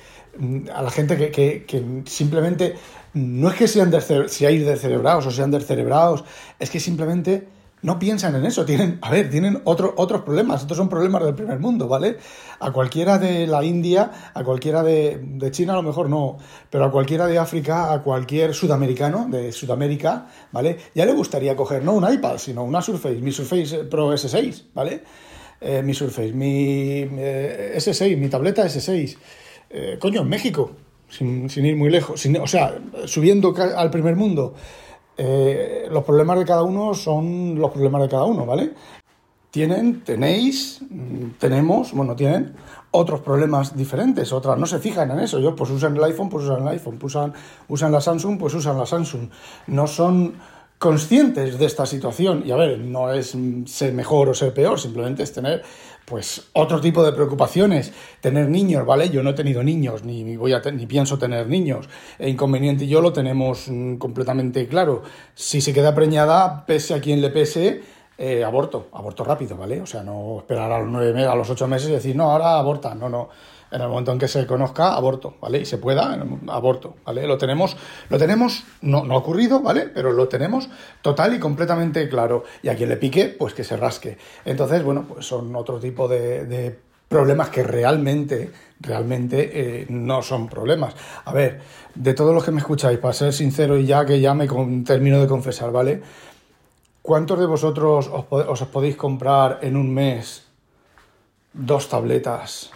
a 0.73 0.81
la 0.83 0.91
gente 0.91 1.31
que, 1.31 2.03
simplemente 2.05 2.75
no 3.13 3.49
es 3.49 3.55
que 3.55 3.67
sean 3.67 3.91
si 4.29 4.45
descerebrados 4.45 5.25
o 5.25 5.31
sean 5.31 5.49
descerebrados, 5.49 6.23
es 6.59 6.69
que 6.69 6.79
simplemente 6.79 7.56
no 7.81 7.99
piensan 7.99 8.35
en 8.35 8.45
eso, 8.45 8.65
tienen, 8.65 8.97
a 9.01 9.11
ver, 9.11 9.29
tienen 9.29 9.61
otro, 9.63 9.93
otros 9.97 10.23
problemas, 10.23 10.61
estos 10.61 10.77
son 10.77 10.89
problemas 10.89 11.23
del 11.23 11.35
primer 11.35 11.59
mundo, 11.59 11.87
¿vale? 11.87 12.17
A 12.59 12.71
cualquiera 12.71 13.17
de 13.19 13.45
la 13.45 13.63
India, 13.63 14.31
a 14.33 14.43
cualquiera 14.43 14.81
de, 14.81 15.19
de, 15.21 15.51
China 15.51 15.73
a 15.73 15.75
lo 15.75 15.83
mejor 15.83 16.09
no, 16.09 16.37
pero 16.69 16.85
a 16.85 16.91
cualquiera 16.91 17.27
de 17.27 17.37
África, 17.37 17.93
a 17.93 18.01
cualquier 18.01 18.53
sudamericano 18.53 19.27
de 19.29 19.51
Sudamérica, 19.51 20.27
¿vale? 20.51 20.77
Ya 20.95 21.05
le 21.05 21.13
gustaría 21.13 21.55
coger 21.55 21.83
no 21.83 21.93
un 21.93 22.11
iPad, 22.11 22.37
sino 22.37 22.63
una 22.63 22.81
Surface, 22.81 23.17
mi 23.21 23.31
Surface 23.31 23.83
Pro 23.85 24.11
S6, 24.11 24.63
¿vale? 24.73 25.03
Eh, 25.61 25.81
mi 25.83 25.93
Surface, 25.93 26.33
mi 26.33 27.01
eh, 27.01 27.73
S6, 27.75 28.17
mi 28.17 28.29
tableta 28.29 28.65
S6, 28.65 29.17
eh, 29.69 29.97
coño, 29.99 30.21
en 30.21 30.29
México, 30.29 30.71
sin, 31.09 31.49
sin 31.49 31.65
ir 31.65 31.75
muy 31.75 31.89
lejos, 31.89 32.25
o 32.25 32.47
sea, 32.47 32.77
subiendo 33.05 33.53
al 33.55 33.91
primer 33.91 34.15
mundo. 34.15 34.55
Eh, 35.17 35.87
los 35.91 36.03
problemas 36.03 36.37
de 36.37 36.45
cada 36.45 36.63
uno 36.63 36.93
son 36.93 37.59
los 37.59 37.71
problemas 37.71 38.01
de 38.03 38.09
cada 38.09 38.23
uno, 38.23 38.45
¿vale? 38.45 38.73
Tienen, 39.49 40.01
tenéis, 40.03 40.81
mm, 40.87 41.31
tenemos, 41.39 41.93
bueno, 41.93 42.15
tienen 42.15 42.53
otros 42.91 43.21
problemas 43.21 43.75
diferentes, 43.75 44.31
otras 44.31 44.57
no 44.57 44.65
se 44.65 44.79
fijan 44.79 45.09
en 45.11 45.19
eso. 45.19 45.39
Yo, 45.39 45.55
pues 45.55 45.71
usan 45.71 45.95
el 45.95 46.03
iPhone, 46.03 46.29
pues 46.29 46.45
usan 46.45 46.61
el 46.61 46.67
iPhone, 46.67 46.97
pues 46.99 47.15
usan, 47.15 47.33
usan 47.67 47.91
la 47.91 48.01
Samsung, 48.01 48.39
pues 48.39 48.53
usan 48.53 48.77
la 48.77 48.85
Samsung. 48.85 49.29
No 49.67 49.87
son 49.87 50.35
conscientes 50.77 51.57
de 51.57 51.65
esta 51.65 51.85
situación. 51.85 52.43
Y 52.45 52.51
a 52.51 52.55
ver, 52.55 52.79
no 52.79 53.11
es 53.11 53.35
ser 53.65 53.93
mejor 53.93 54.29
o 54.29 54.33
ser 54.33 54.53
peor, 54.53 54.79
simplemente 54.79 55.23
es 55.23 55.33
tener 55.33 55.63
pues 56.07 56.47
otro 56.53 56.79
tipo 56.79 57.03
de 57.03 57.11
preocupaciones, 57.11 57.91
tener 58.21 58.47
niños, 58.47 58.85
¿vale? 58.85 59.09
Yo 59.09 59.23
no 59.23 59.31
he 59.31 59.33
tenido 59.33 59.61
niños, 59.61 60.05
ni, 60.05 60.37
voy 60.37 60.53
a 60.53 60.61
ni 60.71 60.85
pienso 60.85 61.19
tener 61.19 61.47
niños. 61.47 61.89
E 62.17 62.29
inconveniente 62.29 62.85
y 62.85 62.87
yo 62.87 63.01
lo 63.01 63.11
tenemos 63.11 63.67
mm, 63.67 63.97
completamente 63.97 64.69
claro. 64.69 65.03
Si 65.35 65.59
se 65.59 65.73
queda 65.73 65.93
preñada, 65.93 66.65
pese 66.65 66.93
a 66.93 67.01
quien 67.01 67.19
le 67.19 67.29
pese, 67.29 67.81
eh, 68.17 68.41
aborto, 68.45 68.87
aborto 68.93 69.25
rápido, 69.25 69.57
¿vale? 69.57 69.81
O 69.81 69.85
sea, 69.85 70.01
no 70.01 70.37
esperar 70.39 70.71
a 70.71 70.79
los 70.79 70.87
nueve 70.87 71.25
a 71.25 71.35
los 71.35 71.49
ocho 71.49 71.67
meses 71.67 71.89
y 71.89 71.93
decir, 71.93 72.15
no, 72.15 72.31
ahora 72.31 72.57
aborta, 72.57 72.95
no, 72.95 73.09
no 73.09 73.27
en 73.71 73.81
el 73.81 73.87
momento 73.87 74.11
en 74.11 74.19
que 74.19 74.27
se 74.27 74.45
conozca, 74.45 74.93
aborto, 74.93 75.35
¿vale? 75.41 75.59
Y 75.59 75.65
se 75.65 75.77
pueda, 75.77 76.17
aborto, 76.47 76.95
¿vale? 77.05 77.27
Lo 77.27 77.37
tenemos, 77.37 77.75
lo 78.09 78.17
tenemos, 78.17 78.63
no, 78.81 79.03
no 79.03 79.15
ha 79.15 79.17
ocurrido, 79.17 79.61
¿vale? 79.61 79.89
Pero 79.93 80.11
lo 80.11 80.27
tenemos 80.27 80.69
total 81.01 81.35
y 81.35 81.39
completamente 81.39 82.07
claro. 82.07 82.43
Y 82.61 82.69
a 82.69 82.75
quien 82.75 82.89
le 82.89 82.97
pique, 82.97 83.27
pues 83.27 83.53
que 83.53 83.63
se 83.63 83.77
rasque. 83.77 84.17
Entonces, 84.45 84.83
bueno, 84.83 85.05
pues 85.07 85.25
son 85.25 85.55
otro 85.55 85.79
tipo 85.79 86.07
de, 86.07 86.79
problemas 87.07 87.49
que 87.49 87.63
realmente, 87.63 88.51
realmente 88.81 89.49
eh, 89.53 89.85
no 89.89 90.21
son 90.21 90.49
problemas. 90.49 90.93
A 91.23 91.31
ver, 91.31 91.61
de 91.95 92.13
todos 92.13 92.33
los 92.33 92.43
que 92.43 92.51
me 92.51 92.59
escucháis, 92.59 92.99
para 92.99 93.13
ser 93.13 93.31
sincero 93.33 93.77
y 93.77 93.85
ya 93.85 94.05
que 94.05 94.19
ya 94.19 94.33
me 94.33 94.47
termino 94.83 95.19
de 95.19 95.27
confesar, 95.27 95.71
¿vale? 95.71 96.01
¿Cuántos 97.01 97.39
de 97.39 97.45
vosotros 97.45 98.09
os, 98.11 98.25
os 98.29 98.61
podéis 98.67 98.97
comprar 98.97 99.59
en 99.61 99.77
un 99.77 99.93
mes 99.93 100.47
dos 101.53 101.87
tabletas? 101.87 102.71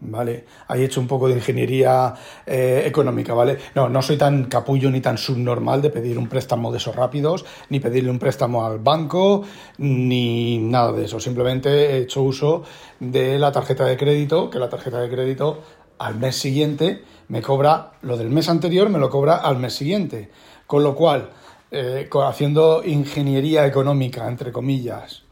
¿Vale? 0.00 0.44
Ahí 0.68 0.82
he 0.82 0.84
hecho 0.84 1.00
un 1.00 1.06
poco 1.06 1.28
de 1.28 1.34
ingeniería 1.34 2.14
eh, 2.46 2.82
económica, 2.86 3.34
¿vale? 3.34 3.58
No, 3.74 3.88
no 3.88 4.02
soy 4.02 4.16
tan 4.16 4.44
capullo 4.44 4.90
ni 4.90 5.00
tan 5.00 5.18
subnormal 5.18 5.82
de 5.82 5.90
pedir 5.90 6.18
un 6.18 6.28
préstamo 6.28 6.70
de 6.70 6.78
esos 6.78 6.94
rápidos, 6.94 7.44
ni 7.68 7.80
pedirle 7.80 8.10
un 8.10 8.18
préstamo 8.18 8.64
al 8.64 8.78
banco, 8.78 9.42
ni 9.78 10.58
nada 10.58 10.92
de 10.92 11.04
eso. 11.04 11.20
Simplemente 11.20 11.68
he 11.68 11.98
hecho 11.98 12.22
uso 12.22 12.64
de 13.00 13.38
la 13.38 13.52
tarjeta 13.52 13.84
de 13.84 13.96
crédito, 13.96 14.50
que 14.50 14.58
la 14.58 14.68
tarjeta 14.68 15.00
de 15.00 15.08
crédito 15.08 15.62
al 15.98 16.16
mes 16.16 16.36
siguiente 16.36 17.02
me 17.28 17.42
cobra 17.42 17.92
lo 18.02 18.16
del 18.16 18.30
mes 18.30 18.48
anterior, 18.48 18.88
me 18.88 18.98
lo 18.98 19.10
cobra 19.10 19.36
al 19.36 19.58
mes 19.58 19.74
siguiente. 19.74 20.30
Con 20.66 20.82
lo 20.82 20.94
cual, 20.94 21.30
eh, 21.70 22.08
haciendo 22.24 22.82
ingeniería 22.84 23.66
económica, 23.66 24.28
entre 24.28 24.52
comillas, 24.52 25.24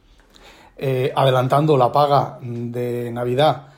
eh, 0.76 1.12
adelantando 1.14 1.76
la 1.76 1.92
paga 1.92 2.38
de 2.42 3.10
Navidad, 3.12 3.68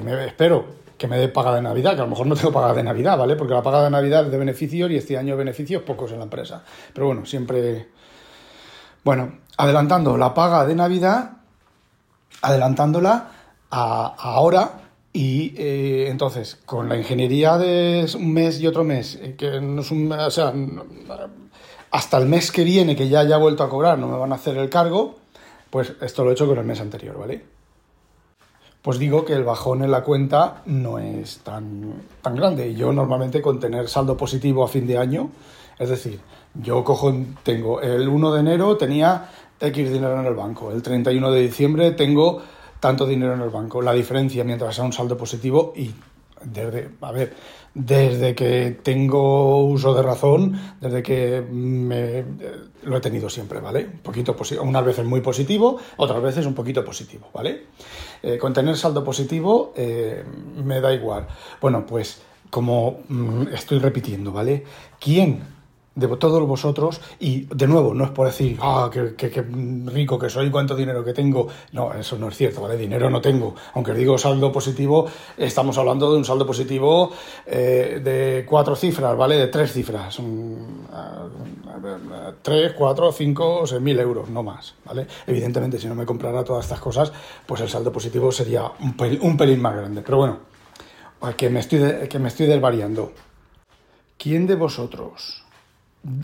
que 0.00 0.24
espero 0.24 0.64
que 0.96 1.06
me 1.06 1.18
dé 1.18 1.28
paga 1.28 1.54
de 1.54 1.60
Navidad, 1.60 1.94
que 1.94 2.00
a 2.00 2.04
lo 2.04 2.10
mejor 2.10 2.26
no 2.26 2.34
tengo 2.34 2.52
paga 2.52 2.72
de 2.72 2.82
Navidad, 2.82 3.18
¿vale? 3.18 3.36
Porque 3.36 3.52
la 3.52 3.62
paga 3.62 3.84
de 3.84 3.90
Navidad 3.90 4.24
es 4.24 4.30
de 4.30 4.38
beneficios 4.38 4.90
y 4.90 4.96
este 4.96 5.18
año 5.18 5.36
beneficios 5.36 5.82
pocos 5.82 6.12
en 6.12 6.18
la 6.18 6.24
empresa. 6.24 6.62
Pero 6.94 7.08
bueno, 7.08 7.26
siempre... 7.26 7.88
Bueno, 9.04 9.40
adelantando 9.56 10.16
la 10.16 10.32
paga 10.32 10.64
de 10.64 10.74
Navidad, 10.76 11.32
adelantándola 12.40 13.30
a, 13.70 14.14
ahora 14.16 14.80
y 15.12 15.54
eh, 15.56 16.06
entonces, 16.08 16.58
con 16.64 16.88
la 16.88 16.96
ingeniería 16.96 17.58
de 17.58 18.08
un 18.14 18.32
mes 18.32 18.60
y 18.60 18.66
otro 18.66 18.84
mes, 18.84 19.18
eh, 19.20 19.34
que 19.36 19.60
no 19.60 19.82
es 19.82 19.90
un, 19.90 20.10
o 20.10 20.30
sea, 20.30 20.54
hasta 21.90 22.16
el 22.16 22.26
mes 22.26 22.52
que 22.52 22.64
viene, 22.64 22.94
que 22.94 23.08
ya 23.08 23.20
haya 23.20 23.36
vuelto 23.36 23.64
a 23.64 23.68
cobrar, 23.68 23.98
no 23.98 24.06
me 24.06 24.16
van 24.16 24.32
a 24.32 24.36
hacer 24.36 24.56
el 24.56 24.70
cargo, 24.70 25.16
pues 25.68 25.92
esto 26.00 26.24
lo 26.24 26.30
he 26.30 26.34
hecho 26.34 26.46
con 26.46 26.58
el 26.58 26.64
mes 26.64 26.80
anterior, 26.80 27.18
¿vale? 27.18 27.44
Pues 28.82 28.98
digo 28.98 29.24
que 29.24 29.32
el 29.32 29.44
bajón 29.44 29.84
en 29.84 29.92
la 29.92 30.02
cuenta 30.02 30.62
no 30.66 30.98
es 30.98 31.38
tan, 31.38 31.94
tan 32.20 32.34
grande. 32.34 32.74
Yo 32.74 32.92
normalmente 32.92 33.40
con 33.40 33.60
tener 33.60 33.88
saldo 33.88 34.16
positivo 34.16 34.64
a 34.64 34.68
fin 34.68 34.86
de 34.86 34.98
año, 34.98 35.30
es 35.78 35.88
decir, 35.88 36.20
yo 36.54 36.82
cojo, 36.84 37.14
tengo 37.44 37.80
el 37.80 38.08
1 38.08 38.32
de 38.32 38.40
enero 38.40 38.76
tenía 38.76 39.30
X 39.60 39.92
dinero 39.92 40.20
en 40.20 40.26
el 40.26 40.34
banco, 40.34 40.72
el 40.72 40.82
31 40.82 41.30
de 41.30 41.42
diciembre 41.42 41.92
tengo 41.92 42.42
tanto 42.80 43.06
dinero 43.06 43.34
en 43.34 43.40
el 43.40 43.50
banco. 43.50 43.80
La 43.80 43.92
diferencia 43.92 44.42
mientras 44.42 44.74
sea 44.74 44.84
un 44.84 44.92
saldo 44.92 45.16
positivo 45.16 45.72
y 45.76 45.92
desde, 46.44 46.90
a 47.00 47.12
ver, 47.12 47.34
desde 47.74 48.34
que 48.34 48.78
tengo 48.82 49.64
uso 49.64 49.94
de 49.94 50.02
razón, 50.02 50.60
desde 50.80 51.02
que 51.02 51.40
me, 51.40 52.24
lo 52.82 52.96
he 52.96 53.00
tenido 53.00 53.30
siempre, 53.30 53.60
¿vale? 53.60 53.84
Un 53.84 53.98
poquito 54.00 54.36
unas 54.60 54.84
veces 54.84 55.04
muy 55.04 55.20
positivo, 55.20 55.78
otras 55.96 56.22
veces 56.22 56.46
un 56.46 56.54
poquito 56.54 56.84
positivo, 56.84 57.28
¿vale? 57.32 57.66
Eh, 58.22 58.38
con 58.38 58.52
tener 58.52 58.76
saldo 58.76 59.02
positivo 59.02 59.72
eh, 59.76 60.24
me 60.64 60.80
da 60.80 60.92
igual. 60.92 61.26
Bueno, 61.60 61.86
pues 61.86 62.20
como 62.50 63.00
mm, 63.08 63.48
estoy 63.54 63.78
repitiendo, 63.78 64.32
¿vale? 64.32 64.64
¿Quién 65.00 65.42
de 65.94 66.08
todos 66.16 66.46
vosotros, 66.46 67.00
y 67.20 67.42
de 67.54 67.66
nuevo, 67.66 67.92
no 67.92 68.04
es 68.04 68.10
por 68.10 68.26
decir, 68.26 68.58
ah, 68.62 68.90
qué, 68.90 69.44
rico 69.86 70.18
que 70.18 70.30
soy, 70.30 70.50
cuánto 70.50 70.74
dinero 70.74 71.04
que 71.04 71.12
tengo, 71.12 71.48
no, 71.72 71.92
eso 71.92 72.16
no 72.18 72.28
es 72.28 72.36
cierto, 72.36 72.62
¿vale? 72.62 72.76
Dinero 72.76 73.10
no 73.10 73.20
tengo, 73.20 73.54
aunque 73.74 73.92
digo 73.92 74.16
saldo 74.16 74.50
positivo, 74.50 75.06
estamos 75.36 75.76
hablando 75.76 76.10
de 76.10 76.16
un 76.16 76.24
saldo 76.24 76.46
positivo 76.46 77.12
eh, 77.44 78.00
de 78.02 78.46
cuatro 78.48 78.74
cifras, 78.74 79.16
¿vale? 79.16 79.36
De 79.36 79.48
tres 79.48 79.72
cifras, 79.72 80.18
tres, 82.40 82.72
cuatro, 82.72 83.12
cinco, 83.12 83.66
seis 83.66 83.80
mil 83.82 83.98
euros, 83.98 84.30
no 84.30 84.42
más, 84.42 84.74
¿vale? 84.86 85.06
Evidentemente, 85.26 85.78
si 85.78 85.88
no 85.88 85.94
me 85.94 86.06
comprara 86.06 86.42
todas 86.42 86.64
estas 86.64 86.80
cosas, 86.80 87.12
pues 87.44 87.60
el 87.60 87.68
saldo 87.68 87.92
positivo 87.92 88.32
sería 88.32 88.70
un 88.80 88.96
pelín, 88.96 89.18
un 89.22 89.36
pelín 89.36 89.60
más 89.60 89.76
grande, 89.76 90.00
pero 90.00 90.16
bueno, 90.16 90.38
que 91.36 91.50
me 91.50 91.60
estoy, 91.60 92.08
que 92.08 92.18
me 92.18 92.28
estoy 92.28 92.46
desvariando. 92.46 93.12
¿Quién 94.16 94.46
de 94.46 94.54
vosotros 94.54 95.41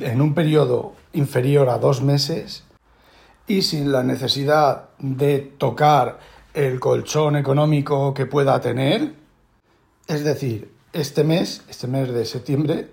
en 0.01 0.21
un 0.21 0.35
periodo 0.35 0.95
inferior 1.13 1.69
a 1.69 1.79
dos 1.79 2.03
meses 2.03 2.65
y 3.47 3.63
sin 3.63 3.93
la 3.93 4.03
necesidad 4.03 4.91
de 4.99 5.39
tocar 5.39 6.19
el 6.55 6.81
colchón 6.81 7.37
económico 7.37 8.13
que 8.13 8.27
pueda 8.27 8.61
tener. 8.61 9.15
Es 10.07 10.25
decir, 10.25 10.73
este 10.93 11.25
mes, 11.25 11.63
este 11.69 11.87
mes 11.87 12.13
de 12.13 12.25
septiembre, 12.25 12.89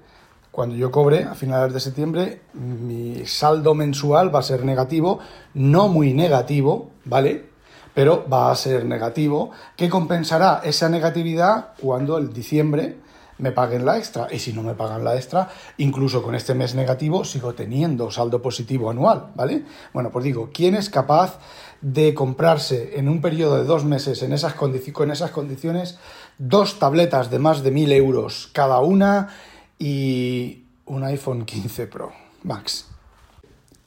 cuando 0.51 0.75
yo 0.75 0.91
cobre 0.91 1.23
a 1.23 1.35
finales 1.35 1.73
de 1.73 1.79
septiembre, 1.79 2.41
mi 2.53 3.25
saldo 3.25 3.73
mensual 3.73 4.33
va 4.33 4.39
a 4.39 4.43
ser 4.43 4.63
negativo, 4.63 5.19
no 5.53 5.87
muy 5.87 6.13
negativo, 6.13 6.91
¿vale? 7.03 7.49
Pero 7.93 8.25
va 8.31 8.51
a 8.51 8.55
ser 8.55 8.85
negativo, 8.85 9.51
que 9.75 9.89
compensará 9.89 10.61
esa 10.63 10.89
negatividad 10.89 11.73
cuando 11.81 12.17
el 12.17 12.31
diciembre 12.31 12.97
me 13.37 13.51
paguen 13.51 13.85
la 13.85 13.97
extra. 13.97 14.27
Y 14.31 14.39
si 14.39 14.53
no 14.53 14.63
me 14.63 14.73
pagan 14.73 15.03
la 15.03 15.15
extra, 15.15 15.49
incluso 15.77 16.21
con 16.21 16.35
este 16.35 16.53
mes 16.53 16.75
negativo, 16.75 17.25
sigo 17.25 17.53
teniendo 17.53 18.11
saldo 18.11 18.41
positivo 18.41 18.89
anual, 18.89 19.31
¿vale? 19.35 19.65
Bueno, 19.93 20.11
pues 20.11 20.25
digo, 20.25 20.49
¿quién 20.53 20.75
es 20.75 20.89
capaz 20.89 21.39
de 21.81 22.13
comprarse 22.13 22.97
en 22.97 23.09
un 23.09 23.21
periodo 23.21 23.57
de 23.57 23.65
dos 23.65 23.85
meses 23.85 24.23
en 24.23 24.33
esas, 24.33 24.53
con 24.53 25.11
esas 25.11 25.31
condiciones 25.31 25.99
dos 26.37 26.79
tabletas 26.79 27.29
de 27.29 27.39
más 27.39 27.63
de 27.63 27.71
mil 27.71 27.91
euros 27.91 28.49
cada 28.53 28.79
una 28.79 29.29
y 29.77 30.63
un 30.85 31.03
iPhone 31.03 31.45
15 31.45 31.87
Pro 31.87 32.11
Max? 32.43 32.87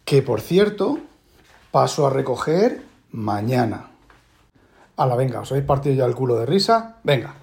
Que 0.05 0.23
por 0.23 0.41
cierto, 0.41 0.99
paso 1.71 2.07
a 2.07 2.11
recoger 2.11 2.83
mañana. 3.11 3.91
A 4.97 5.07
la 5.07 5.15
venga, 5.15 5.41
¿os 5.41 5.53
habéis 5.53 5.67
partido 5.67 5.95
ya 5.95 6.07
el 6.07 6.15
culo 6.15 6.37
de 6.37 6.47
risa? 6.47 6.97
Venga, 7.05 7.35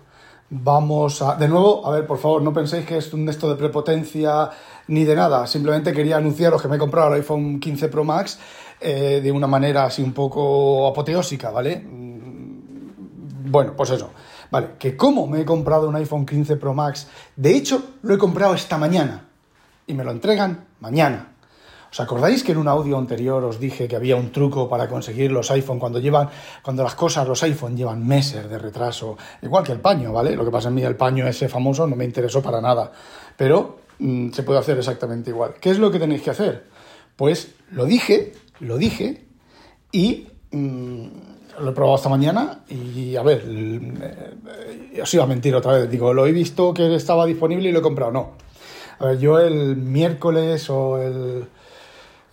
Vamos 0.49 1.21
a. 1.21 1.35
De 1.35 1.47
nuevo, 1.47 1.85
a 1.87 1.91
ver, 1.91 2.05
por 2.05 2.19
favor, 2.19 2.41
no 2.41 2.53
penséis 2.53 2.85
que 2.85 2.97
es 2.97 3.11
un 3.13 3.27
esto 3.27 3.49
de 3.49 3.55
prepotencia 3.55 4.49
ni 4.87 5.03
de 5.03 5.15
nada. 5.15 5.47
Simplemente 5.47 5.91
quería 5.91 6.17
anunciaros 6.17 6.61
que 6.61 6.67
me 6.67 6.75
he 6.75 6.79
comprado 6.79 7.09
el 7.09 7.21
iPhone 7.21 7.59
15 7.59 7.87
Pro 7.89 8.03
Max 8.03 8.37
eh, 8.79 9.21
de 9.23 9.31
una 9.31 9.47
manera 9.47 9.85
así 9.85 10.03
un 10.03 10.13
poco 10.13 10.87
apoteósica, 10.87 11.49
¿vale? 11.49 11.77
Mm, 11.77 13.51
Bueno, 13.51 13.73
pues 13.75 13.89
eso. 13.89 14.11
Vale, 14.51 14.71
que 14.77 14.95
como 14.95 15.25
me 15.27 15.41
he 15.41 15.45
comprado 15.45 15.89
un 15.89 15.95
iPhone 15.95 16.25
15 16.25 16.57
Pro 16.57 16.73
Max, 16.73 17.07
de 17.35 17.55
hecho 17.55 17.81
lo 18.03 18.13
he 18.13 18.17
comprado 18.17 18.53
esta 18.53 18.77
mañana 18.77 19.27
y 19.87 19.93
me 19.93 20.03
lo 20.03 20.11
entregan 20.11 20.65
mañana. 20.79 21.35
¿Os 21.95 22.01
acordáis 22.01 22.43
que 22.43 22.51
en 22.51 22.57
un 22.57 22.67
audio 22.67 22.97
anterior 22.99 23.39
os 23.47 23.55
dije 23.55 23.87
que 23.87 23.95
había 23.95 24.17
un 24.17 24.29
truco 24.29 24.67
para 24.67 24.89
conseguir 24.89 25.31
los 25.31 25.49
iPhone 25.51 25.79
cuando 25.79 25.97
llevan, 25.99 26.27
cuando 26.61 26.83
las 26.83 26.93
cosas, 26.93 27.25
los 27.25 27.41
iPhone 27.43 27.77
llevan 27.77 28.05
meses 28.05 28.49
de 28.49 28.59
retraso, 28.59 29.17
igual 29.41 29.63
que 29.63 29.71
el 29.71 29.79
paño, 29.79 30.11
¿vale? 30.11 30.35
Lo 30.35 30.43
que 30.43 30.51
pasa 30.51 30.67
en 30.67 30.75
mí, 30.75 30.83
el 30.83 30.97
paño 30.97 31.25
ese 31.25 31.47
famoso 31.47 31.87
no 31.87 31.95
me 31.95 32.03
interesó 32.03 32.41
para 32.41 32.59
nada, 32.59 32.91
pero 33.37 33.77
mm, 33.99 34.31
se 34.31 34.43
puede 34.43 34.59
hacer 34.59 34.77
exactamente 34.77 35.29
igual. 35.29 35.53
¿Qué 35.61 35.69
es 35.69 35.79
lo 35.79 35.89
que 35.89 35.97
tenéis 35.97 36.21
que 36.21 36.31
hacer? 36.31 36.65
Pues 37.15 37.55
lo 37.71 37.85
dije, 37.85 38.33
lo 38.59 38.77
dije 38.77 39.27
y 39.93 40.27
mm, 40.51 41.07
lo 41.61 41.69
he 41.69 41.73
probado 41.73 41.95
esta 41.95 42.09
mañana 42.09 42.65
y 42.67 43.15
a 43.15 43.23
ver, 43.23 43.41
eh, 43.47 45.01
os 45.01 45.13
iba 45.13 45.23
a 45.23 45.27
mentir 45.27 45.55
otra 45.55 45.77
vez, 45.77 45.89
digo, 45.89 46.13
lo 46.13 46.27
he 46.27 46.33
visto 46.33 46.73
que 46.73 46.93
estaba 46.93 47.25
disponible 47.25 47.69
y 47.69 47.71
lo 47.71 47.79
he 47.79 47.81
comprado, 47.81 48.11
no. 48.11 48.31
A 48.99 49.05
ver, 49.05 49.17
yo 49.17 49.39
el 49.39 49.77
miércoles 49.77 50.69
o 50.69 50.97
el 51.01 51.47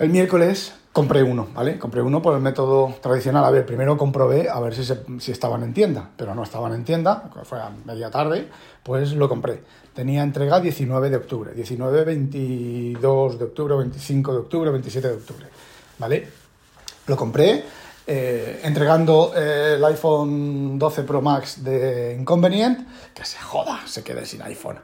el 0.03 0.11
miércoles 0.11 0.75
compré 0.93 1.23
uno, 1.23 1.47
¿vale? 1.55 1.79
Compré 1.79 2.03
uno 2.03 2.21
por 2.21 2.35
el 2.35 2.41
método 2.41 2.93
tradicional. 3.01 3.45
A 3.45 3.51
ver, 3.51 3.65
primero 3.65 3.97
comprobé 3.97 4.51
a 4.51 4.59
ver 4.59 4.75
si, 4.75 5.31
estaban 5.31 5.63
en 5.63 5.73
tienda, 5.73 6.11
pero 6.17 6.35
no 6.35 6.43
estaban 6.43 6.75
en 6.75 6.85
tienda, 6.85 7.31
fue 7.45 7.61
a 7.61 7.71
media 7.85 8.11
tarde, 8.11 8.49
pues 8.83 9.13
lo 9.13 9.29
compré. 9.29 9.63
Tenía 9.95 10.25
entrega 10.25 10.59
19 10.59 11.09
de 11.09 11.17
octubre, 11.17 11.53
19, 11.55 12.05
22 12.05 13.39
de 13.39 13.45
octubre, 13.45 13.77
25 13.77 14.33
de 14.33 14.39
octubre, 14.39 14.71
27 14.73 15.09
de 15.09 15.15
octubre, 15.15 15.47
¿vale? 15.99 16.29
Lo 17.07 17.17
compré 17.17 17.65
eh, 18.05 18.61
entregando 18.65 19.33
eh, 19.37 19.75
el 19.77 19.85
iPhone 19.85 20.77
12 20.77 21.05
Pro 21.05 21.23
Max 21.23 21.63
de 21.63 22.17
Inconvenient, 22.19 22.89
que 23.15 23.25
se 23.25 23.39
joda, 23.39 23.81
se 23.87 24.03
quede 24.03 24.27
sin 24.27 24.43
iPhone. 24.43 24.81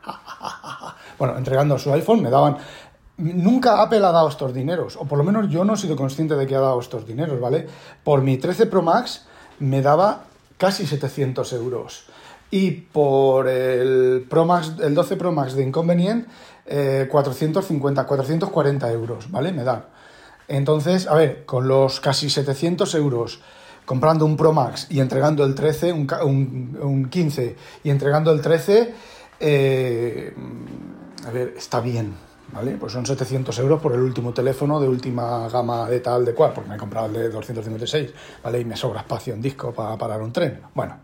bueno, 1.19 1.37
entregando 1.37 1.77
su 1.79 1.93
iPhone 1.93 2.23
me 2.23 2.31
daban 2.31 2.59
Nunca 3.19 3.83
Apple 3.83 3.99
ha 3.99 4.13
dado 4.13 4.29
estos 4.29 4.55
dineros, 4.55 4.97
o 4.97 5.05
por 5.05 5.19
lo 5.19 5.25
menos 5.25 5.51
yo 5.51 5.65
no 5.65 5.75
he 5.75 5.77
sido 5.77 5.97
consciente 5.97 6.37
de 6.37 6.47
que 6.47 6.55
ha 6.55 6.61
dado 6.61 6.79
estos 6.79 7.05
dineros, 7.05 7.41
¿vale? 7.41 7.67
Por 8.05 8.23
mi 8.23 8.37
13 8.37 8.67
Pro 8.67 8.81
Max 8.81 9.27
me 9.59 9.83
daba 9.83 10.25
casi 10.57 10.87
700 10.87 11.53
euros. 11.55 12.05
Y 12.51 12.71
por 12.71 13.49
el, 13.49 14.25
Pro 14.31 14.45
Max, 14.45 14.75
el 14.81 14.95
12 14.95 15.17
Pro 15.17 15.33
Max 15.33 15.55
de 15.55 15.65
Inconvenient, 15.65 16.29
450, 17.11 18.07
440 18.07 18.93
euros, 18.93 19.31
¿vale? 19.31 19.53
Me 19.53 19.65
dan. 19.65 19.85
Entonces, 20.47 21.09
a 21.09 21.15
ver, 21.15 21.45
con 21.45 21.67
los 21.67 22.01
casi 22.01 22.31
700 22.31 22.95
euros 22.95 23.41
comprando 23.85 24.27
un 24.27 24.37
Pro 24.37 24.53
Max 24.53 24.87
y 24.91 25.01
entregando 25.01 25.45
el 25.45 25.55
13, 25.55 25.93
un, 25.93 27.09
15 27.11 27.57
y 27.85 27.91
entregando 27.91 28.31
el 28.33 28.41
13, 28.41 28.95
eh, 29.41 30.35
a 31.27 31.31
ver, 31.31 31.55
está 31.57 31.81
bien, 31.81 32.15
¿vale? 32.53 32.77
Pues 32.79 32.93
son 32.93 33.05
700 33.05 33.59
euros 33.59 33.81
por 33.81 33.93
el 33.93 34.01
último 34.01 34.33
teléfono 34.33 34.81
de 34.81 34.89
última 34.89 35.49
gama 35.49 35.89
de 35.89 36.01
tal, 36.01 36.25
de 36.25 36.35
cual, 36.35 36.53
porque 36.55 36.69
me 36.69 36.77
he 36.77 36.79
comprado 36.79 37.07
el 37.07 37.13
de 37.13 37.29
256, 37.31 38.11
¿vale? 38.43 38.61
Y 38.61 38.65
me 38.65 38.77
sobra 38.77 39.01
espacio 39.01 39.35
en 39.35 39.43
disco 39.43 39.73
para 39.73 39.97
parar 39.97 40.23
un 40.23 40.33
tren. 40.33 40.61
Bueno, 40.75 40.97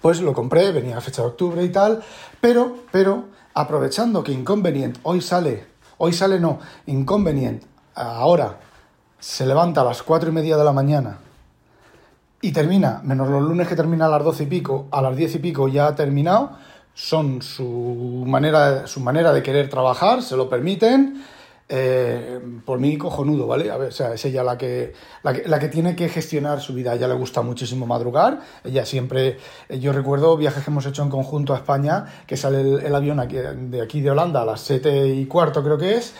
pues 0.00 0.20
lo 0.20 0.32
compré, 0.32 0.70
venía 0.72 0.98
a 0.98 1.00
fecha 1.00 1.22
de 1.22 1.28
octubre 1.28 1.62
y 1.64 1.70
tal, 1.70 2.02
pero, 2.40 2.76
pero, 2.92 3.24
aprovechando 3.54 4.22
que 4.22 4.32
Inconvenient 4.32 4.98
hoy 5.02 5.20
sale, 5.20 5.66
hoy 5.98 6.12
sale 6.12 6.38
no, 6.38 6.58
Inconvenient 6.86 7.62
ahora 7.94 8.58
se 9.18 9.46
levanta 9.46 9.80
a 9.80 9.84
las 9.84 10.02
4 10.02 10.28
y 10.28 10.32
media 10.32 10.56
de 10.56 10.64
la 10.64 10.72
mañana 10.72 11.18
y 12.44 12.52
termina, 12.52 13.00
menos 13.02 13.30
los 13.30 13.42
lunes 13.42 13.66
que 13.66 13.74
termina 13.74 14.04
a 14.04 14.10
las 14.10 14.22
12 14.22 14.42
y 14.42 14.46
pico, 14.46 14.86
a 14.90 15.00
las 15.00 15.16
10 15.16 15.36
y 15.36 15.38
pico 15.38 15.66
ya 15.66 15.86
ha 15.86 15.94
terminado, 15.94 16.58
son 16.94 17.42
su 17.42 18.24
manera, 18.26 18.86
su 18.86 19.00
manera 19.00 19.32
de 19.32 19.42
querer 19.42 19.68
trabajar, 19.68 20.22
se 20.22 20.36
lo 20.36 20.48
permiten. 20.48 21.24
Eh, 21.66 22.40
por 22.66 22.78
mí 22.78 22.98
cojonudo, 22.98 23.46
¿vale? 23.46 23.70
A 23.70 23.78
ver, 23.78 23.88
o 23.88 23.92
sea, 23.92 24.12
es 24.12 24.24
ella 24.26 24.44
la 24.44 24.58
que, 24.58 24.92
la 25.22 25.58
que, 25.58 25.68
tiene 25.68 25.96
que 25.96 26.10
gestionar 26.10 26.60
su 26.60 26.74
vida. 26.74 26.94
Ella 26.94 27.08
le 27.08 27.14
gusta 27.14 27.40
muchísimo 27.40 27.86
madrugar. 27.86 28.40
Ella 28.62 28.84
siempre, 28.84 29.38
eh, 29.68 29.78
yo 29.78 29.92
recuerdo 29.92 30.36
viajes 30.36 30.62
que 30.62 30.70
hemos 30.70 30.84
hecho 30.84 31.02
en 31.02 31.08
conjunto 31.08 31.54
a 31.54 31.56
España, 31.56 32.04
que 32.26 32.36
sale 32.36 32.60
el, 32.60 32.94
avión 32.94 33.26
de 33.70 33.80
aquí 33.80 34.02
de 34.02 34.10
Holanda 34.10 34.42
a 34.42 34.44
las 34.44 34.60
7 34.60 35.08
y 35.08 35.24
cuarto 35.26 35.64
creo 35.64 35.78
que 35.78 35.96
es. 35.96 36.14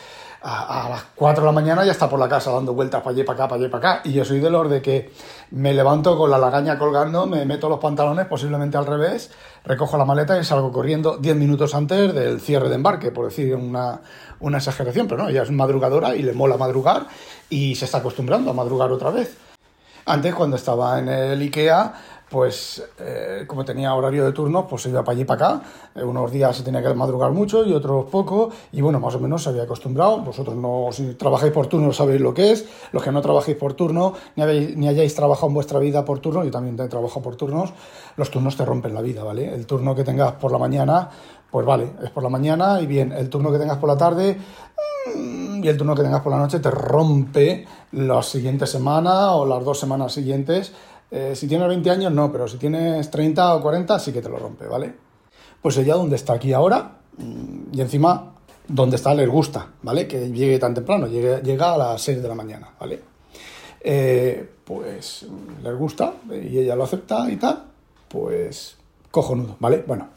A, 0.47 0.89
las 0.91 1.05
4 1.15 1.41
de 1.41 1.47
la 1.47 1.53
mañana 1.53 1.87
ya 1.87 1.93
está 1.93 2.07
por 2.07 2.21
la 2.21 2.29
casa 2.29 2.51
dando 2.51 2.75
vueltas 2.75 3.01
para 3.01 3.15
allí, 3.15 3.25
para 3.25 3.37
acá, 3.37 3.49
para 3.49 3.63
allí, 3.63 3.71
para 3.71 3.93
acá. 3.93 4.09
Y 4.09 4.13
yo 4.13 4.27
soy 4.27 4.41
de 4.41 4.51
los 4.51 4.69
de 4.69 4.83
que 4.83 5.11
me 5.53 5.73
levanto 5.73 6.19
con 6.19 6.31
la 6.31 6.37
lagaña 6.37 6.79
colgando, 6.79 7.27
me 7.27 7.47
meto 7.47 7.71
los 7.71 7.79
pantalones, 7.79 8.27
posiblemente 8.27 8.77
al 8.77 8.85
revés, 8.85 9.31
recojo 9.65 9.97
la 9.97 10.05
maleta 10.05 10.39
y 10.39 10.45
salgo 10.45 10.71
corriendo 10.71 11.17
10 11.17 11.37
minutos 11.37 11.75
antes 11.75 12.13
del 12.13 12.43
cierre 12.43 12.69
de 12.69 12.75
embarque, 12.75 13.11
por 13.11 13.25
decir 13.25 13.55
una, 13.55 14.03
una 14.41 14.59
exageración, 14.59 15.09
pero 15.09 15.23
no, 15.23 15.31
ella 15.31 15.45
es 15.45 15.51
madrugadora 15.51 16.15
y 16.15 16.23
le 16.23 16.35
mola 16.35 16.59
madrugar 16.59 17.07
y 17.49 17.75
se 17.77 17.87
está 17.87 17.99
acostumbrando 17.99 18.51
a 18.51 18.53
madrugar 18.53 18.93
otra 18.93 19.11
vez. 19.11 19.39
Antes, 20.07 20.35
cuando 20.35 20.57
estaba 20.57 20.99
en 20.99 21.09
el 21.09 21.41
IKEA, 21.41 21.95
pues 22.35 22.83
eh, 22.99 23.45
como 23.47 23.65
tenía 23.65 23.95
horario 23.95 24.25
de 24.25 24.33
turnos, 24.33 24.65
pues 24.69 24.83
se 24.83 24.89
iba 24.89 25.05
para 25.05 25.13
allí 25.13 25.23
y 25.23 25.25
para 25.25 25.47
acá. 25.47 25.63
Eh, 25.95 26.03
unos 26.03 26.33
días 26.33 26.57
se 26.57 26.65
tenía 26.65 26.83
que 26.83 26.93
madrugar 26.93 27.31
mucho 27.31 27.65
y 27.65 27.73
otros 27.73 28.07
poco. 28.11 28.51
Y 28.73 28.81
bueno, 28.81 28.99
más 28.99 29.15
o 29.15 29.21
menos 29.21 29.45
se 29.45 29.51
había 29.51 29.63
acostumbrado. 29.63 30.19
Vosotros 30.19 30.57
no, 30.57 30.89
si 30.91 31.15
trabajáis 31.15 31.53
por 31.53 31.69
turno, 31.69 31.93
sabéis 31.93 32.21
lo 32.21 32.35
que 32.35 32.51
es. 32.51 32.67
Los 32.91 33.05
que 33.05 33.13
no 33.13 33.23
trabajéis 33.23 33.57
por 33.57 33.75
turno, 33.75 34.15
ni, 34.35 34.45
ni 34.75 34.89
hayáis 34.89 35.15
trabajado 35.15 35.47
en 35.47 35.55
vuestra 35.55 35.79
vida 35.79 36.05
por 36.05 36.19
turno, 36.19 36.43
yo 36.43 36.51
también 36.51 36.77
he 36.81 36.89
trabajado 36.89 37.23
por 37.23 37.37
turnos, 37.37 37.73
los 38.17 38.29
turnos 38.33 38.57
te 38.57 38.65
rompen 38.65 38.95
la 38.95 39.01
vida, 39.01 39.23
¿vale? 39.23 39.55
El 39.55 39.65
turno 39.65 39.95
que 39.95 40.03
tengas 40.03 40.33
por 40.33 40.51
la 40.51 40.59
mañana, 40.59 41.09
pues 41.49 41.65
vale, 41.65 41.93
es 42.03 42.11
por 42.11 42.25
la 42.25 42.31
mañana 42.31 42.81
y 42.81 42.87
bien. 42.87 43.13
El 43.13 43.31
turno 43.31 43.53
que 43.53 43.59
tengas 43.59 43.79
por 43.79 43.89
la 43.89 43.97
tarde 43.97 44.37
mm, 45.15 45.63
y 45.63 45.69
el 45.69 45.77
turno 45.77 45.95
que 45.95 46.03
tengas 46.03 46.21
por 46.21 46.33
la 46.33 46.39
noche 46.39 46.59
te 46.59 46.73
rompe 46.73 47.65
la 47.93 48.21
siguiente 48.25 48.67
semana 48.67 49.37
o 49.37 49.47
las 49.47 49.65
dos 49.65 49.79
semanas 49.79 50.13
siguientes 50.13 50.73
eh, 51.17 51.37
si 51.37 51.47
tienes 51.47 51.69
20 51.69 51.91
años, 51.91 52.13
no, 52.13 52.33
pero 52.33 52.49
si 52.49 52.57
tienes 52.57 53.09
30 53.09 53.55
o 53.55 53.63
40, 53.63 54.01
sí 54.01 54.13
que 54.13 54.21
te 54.21 54.29
lo 54.29 54.37
rompe, 54.37 54.67
¿vale? 54.67 54.93
Pues 55.63 55.77
ella 55.77 55.95
donde 55.95 56.17
está 56.17 56.33
aquí 56.33 56.53
ahora, 56.53 56.97
mm, 57.17 57.73
y 57.73 57.81
encima 57.81 58.35
donde 58.67 58.97
está 58.97 59.15
les 59.15 59.29
gusta, 59.29 59.69
¿vale? 59.83 60.09
Que 60.09 60.33
llegue 60.33 60.59
tan 60.59 60.75
temprano, 60.75 61.07
llega 61.07 61.73
a 61.73 61.79
las 61.79 62.03
6 62.03 62.21
de 62.21 62.29
la 62.29 62.35
mañana, 62.35 62.69
¿vale? 62.81 63.01
Eh, 63.81 64.51
pues 64.65 65.25
les 65.63 65.77
gusta 65.77 66.15
y 66.33 66.59
ella 66.59 66.75
lo 66.75 66.83
acepta 66.83 67.31
y 67.31 67.37
tal, 67.37 67.63
pues 68.09 68.77
cojonudo, 69.13 69.55
¿vale? 69.61 69.85
Bueno, 69.87 70.09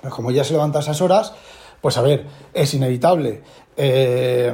pues 0.00 0.12
como 0.12 0.32
ya 0.32 0.42
se 0.42 0.54
levanta 0.54 0.80
a 0.80 0.82
esas 0.82 1.00
horas, 1.00 1.32
pues 1.80 1.96
a 1.96 2.02
ver, 2.02 2.26
es 2.52 2.74
inevitable. 2.74 3.42
Eh, 3.76 4.52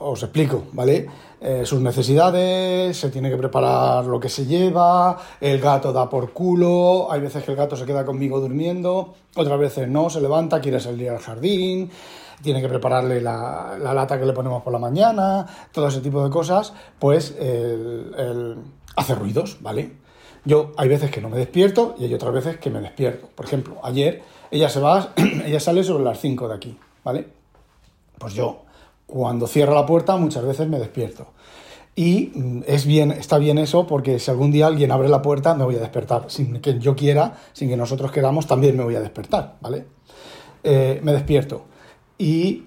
os 0.00 0.22
explico, 0.22 0.64
¿vale? 0.72 1.08
Eh, 1.44 1.66
sus 1.66 1.80
necesidades, 1.80 2.96
se 2.96 3.10
tiene 3.10 3.28
que 3.28 3.36
preparar 3.36 4.04
lo 4.04 4.20
que 4.20 4.28
se 4.28 4.46
lleva, 4.46 5.18
el 5.40 5.60
gato 5.60 5.92
da 5.92 6.08
por 6.08 6.32
culo, 6.32 7.10
hay 7.10 7.20
veces 7.20 7.42
que 7.42 7.50
el 7.50 7.56
gato 7.56 7.74
se 7.74 7.84
queda 7.84 8.04
conmigo 8.04 8.38
durmiendo, 8.38 9.14
otras 9.34 9.58
veces 9.58 9.88
no, 9.88 10.08
se 10.08 10.20
levanta, 10.20 10.60
quiere 10.60 10.78
salir 10.78 11.10
al 11.10 11.18
jardín, 11.18 11.90
tiene 12.42 12.60
que 12.60 12.68
prepararle 12.68 13.20
la, 13.20 13.76
lata 13.76 14.20
que 14.20 14.24
le 14.24 14.32
ponemos 14.32 14.62
por 14.62 14.72
la 14.72 14.78
mañana, 14.78 15.44
todo 15.72 15.88
ese 15.88 16.00
tipo 16.00 16.22
de 16.22 16.30
cosas, 16.30 16.74
pues 17.00 17.34
hace 18.96 19.14
ruidos, 19.16 19.56
¿vale? 19.60 19.96
Yo 20.44 20.70
hay 20.76 20.88
veces 20.88 21.10
que 21.10 21.20
no 21.20 21.28
me 21.28 21.38
despierto 21.38 21.96
y 21.98 22.04
hay 22.04 22.14
otras 22.14 22.34
veces 22.34 22.58
que 22.58 22.70
me 22.70 22.80
despierto. 22.80 23.28
Por 23.34 23.46
ejemplo, 23.46 23.80
ayer 23.82 24.22
ella 24.52 24.68
se 24.68 24.78
va, 24.78 25.12
ella 25.44 25.58
sale 25.58 25.82
sobre 25.82 26.04
las 26.04 26.20
5 26.20 26.46
de 26.46 26.54
aquí, 26.54 26.78
¿vale? 27.02 27.26
Pues 28.16 28.34
yo 28.34 28.62
cuando 29.12 29.46
cierra 29.46 29.74
la 29.74 29.84
puerta 29.84 30.16
muchas 30.16 30.42
veces 30.42 30.66
me 30.68 30.78
despierto. 30.78 31.26
Y 31.94 32.32
mm, 32.34 32.62
es 32.66 32.86
bien, 32.86 33.10
está 33.10 33.36
bien 33.36 33.58
eso 33.58 33.86
porque 33.86 34.18
si 34.18 34.30
algún 34.30 34.50
día 34.50 34.66
alguien 34.66 34.90
abre 34.90 35.10
la 35.10 35.20
puerta 35.20 35.54
me 35.54 35.64
voy 35.64 35.76
a 35.76 35.80
despertar. 35.80 36.30
Sin 36.30 36.62
que 36.62 36.78
yo 36.78 36.96
quiera, 36.96 37.34
sin 37.52 37.68
que 37.68 37.76
nosotros 37.76 38.10
queramos, 38.10 38.46
también 38.46 38.74
me 38.74 38.84
voy 38.84 38.96
a 38.96 39.00
despertar, 39.00 39.56
¿vale? 39.60 39.84
Eh, 40.64 41.00
me 41.02 41.12
despierto. 41.12 41.64
Y 42.16 42.64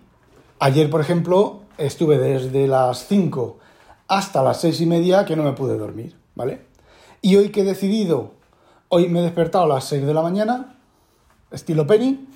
ayer, 0.60 0.88
por 0.92 1.02
ejemplo, 1.02 1.62
estuve 1.80 2.20
desde 2.20 2.68
las 2.68 3.08
5 3.08 3.58
hasta 4.08 4.44
las 4.44 4.62
6 4.62 4.82
y 4.82 4.86
media 4.86 5.26
que 5.26 5.36
no 5.36 5.42
me 5.42 5.54
pude 5.54 5.76
dormir, 5.80 6.16
¿vale? 6.36 6.62
Y 7.24 7.38
hoy 7.38 7.50
que 7.50 7.62
he 7.62 7.64
decidido, 7.66 8.34
hoy 8.90 9.10
me 9.10 9.22
he 9.22 9.24
despertado 9.24 9.64
a 9.64 9.68
las 9.68 9.86
6 9.86 10.06
de 10.06 10.14
la 10.14 10.22
mañana, 10.22 10.78
estilo 11.50 11.88
Penny, 11.88 12.28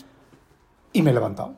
y 0.93 1.03
me 1.03 1.11
he 1.11 1.13
levantado 1.13 1.53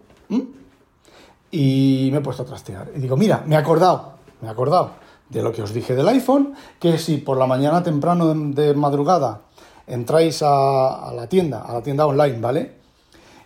y 1.52 2.10
me 2.12 2.20
he 2.20 2.22
puesto 2.22 2.44
a 2.44 2.46
trastear. 2.46 2.92
Y 2.96 3.00
digo, 3.00 3.18
mira, 3.18 3.44
me 3.46 3.56
he 3.56 3.58
acordado, 3.58 4.14
me 4.42 4.48
he 4.48 4.52
acordado 4.52 4.92
de 5.30 5.42
lo 5.42 5.52
que 5.52 5.62
os 5.62 5.74
dije 5.74 5.96
del 5.96 6.08
iPhone, 6.08 6.54
que 6.80 6.98
si 6.98 7.18
por 7.18 7.38
la 7.38 7.48
mañana 7.48 7.84
temprano 7.84 8.34
de, 8.34 8.74
madrugada 8.74 9.42
entráis 9.88 10.42
a, 10.44 11.12
la 11.16 11.28
tienda, 11.28 11.62
a 11.62 11.74
la 11.74 11.84
tienda 11.84 12.06
online, 12.06 12.40
¿vale? 12.40 12.76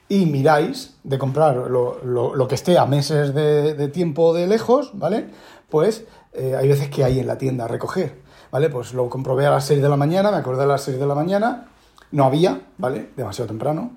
Y 0.08 0.26
miráis 0.26 0.96
de 1.04 1.18
comprar 1.18 1.56
lo, 1.56 2.48
que 2.48 2.56
esté 2.56 2.78
a 2.78 2.86
meses 2.86 3.34
de, 3.34 3.88
tiempo 3.90 4.34
de 4.34 4.48
lejos, 4.48 4.92
¿vale? 4.94 5.30
Pues 5.70 6.06
eh, 6.34 6.56
hay 6.58 6.68
veces 6.68 6.90
que 6.90 7.04
hay 7.04 7.20
en 7.20 7.28
la 7.28 7.38
tienda 7.38 7.66
a 7.66 7.68
recoger. 7.68 8.26
¿vale? 8.56 8.70
Pues 8.70 8.94
lo 8.94 9.10
comprobé 9.10 9.46
a 9.46 9.50
las 9.50 9.66
6 9.66 9.82
de 9.82 9.90
la 9.90 9.98
mañana, 9.98 10.32
me 10.32 10.38
acordé 10.38 10.64
a 10.64 10.66
las 10.66 10.84
6 10.84 10.98
de 10.98 11.06
la 11.06 11.14
mañana, 11.14 11.68
no 12.12 12.24
había, 12.24 12.62
¿vale? 12.78 13.10
Demasiado 13.18 13.50
temprano. 13.50 13.92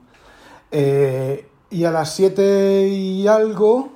Eh, 0.73 1.49
y 1.71 1.85
a 1.85 1.93
las 1.93 2.13
7 2.15 2.89
y 2.89 3.29
algo, 3.29 3.91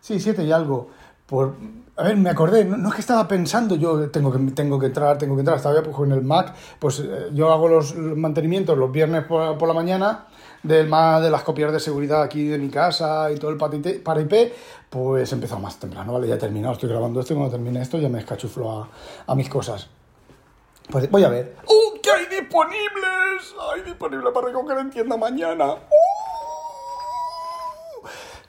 sí, 0.00 0.20
7 0.20 0.44
y 0.44 0.52
algo, 0.52 0.88
por, 1.26 1.54
a 1.96 2.02
ver, 2.04 2.16
me 2.16 2.30
acordé, 2.30 2.64
no, 2.64 2.88
es 2.88 2.94
que 2.94 3.00
estaba 3.00 3.28
pensando 3.28 3.76
yo 3.76 4.10
tengo 4.10 4.32
que, 4.32 4.38
tengo 4.52 4.78
que 4.78 4.86
entrar, 4.86 5.18
tengo 5.18 5.34
que 5.36 5.40
entrar, 5.40 5.56
estaba 5.58 5.82
pues, 5.82 5.96
en 5.98 6.12
el 6.12 6.22
Mac, 6.22 6.54
pues 6.78 7.00
eh, 7.00 7.28
yo 7.32 7.52
hago 7.52 7.68
los 7.68 7.94
mantenimientos 7.94 8.76
los 8.76 8.90
viernes 8.90 9.24
por, 9.24 9.56
por 9.58 9.68
la 9.68 9.74
mañana 9.74 10.26
del 10.62 10.90
de 10.90 11.30
las 11.30 11.42
copias 11.42 11.72
de 11.72 11.80
seguridad 11.80 12.22
aquí 12.22 12.46
de 12.46 12.58
mi 12.58 12.68
casa 12.68 13.30
y 13.32 13.36
todo 13.36 13.50
el 13.50 13.56
para 13.56 14.20
IP, 14.20 14.52
pues 14.90 15.32
he 15.32 15.34
empezado 15.34 15.60
más 15.60 15.78
temprano, 15.78 16.12
¿vale? 16.12 16.28
Ya 16.28 16.34
he 16.34 16.38
terminado, 16.38 16.74
estoy 16.74 16.88
grabando 16.88 17.20
esto 17.20 17.32
y 17.32 17.36
cuando 17.36 17.52
termine 17.52 17.80
esto 17.80 17.98
ya 17.98 18.08
me 18.08 18.18
escachuflo 18.18 18.70
a, 18.70 18.88
a 19.26 19.34
mis 19.34 19.48
cosas. 19.48 19.88
Pues 20.90 21.10
voy 21.10 21.24
a 21.24 21.28
ver. 21.28 21.56
¡Uh! 21.66 22.00
¿Qué 22.02 22.10
hay 22.10 22.26
disponibles? 22.26 23.54
Hay 23.72 23.82
disponible 23.82 24.30
para 24.32 24.48
recoger 24.48 24.78
en 24.78 24.90
tienda 24.90 25.16
mañana. 25.16 25.74
¡Uh! 25.74 25.76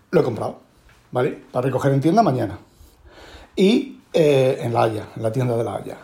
Lo 0.09 0.21
he 0.21 0.23
comprado, 0.23 0.59
¿vale? 1.11 1.43
Para 1.51 1.65
recoger 1.65 1.93
en 1.93 2.01
tienda 2.01 2.23
mañana. 2.23 2.59
Y 3.55 3.99
eh, 4.13 4.59
en 4.61 4.73
La 4.73 4.83
Haya, 4.83 5.07
en 5.15 5.23
la 5.23 5.31
tienda 5.31 5.55
de 5.55 5.63
La 5.63 5.75
Haya. 5.75 5.97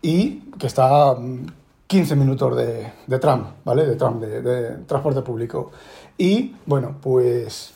Y 0.00 0.50
que 0.58 0.66
está 0.66 1.14
mm, 1.14 1.46
15 1.86 2.16
minutos 2.16 2.56
de, 2.56 2.92
de 3.06 3.18
tram, 3.18 3.54
¿vale? 3.64 3.86
De 3.86 3.96
tram, 3.96 4.20
de, 4.20 4.78
transporte 4.86 5.22
público. 5.22 5.72
Y 6.16 6.54
bueno, 6.66 6.96
pues 7.00 7.74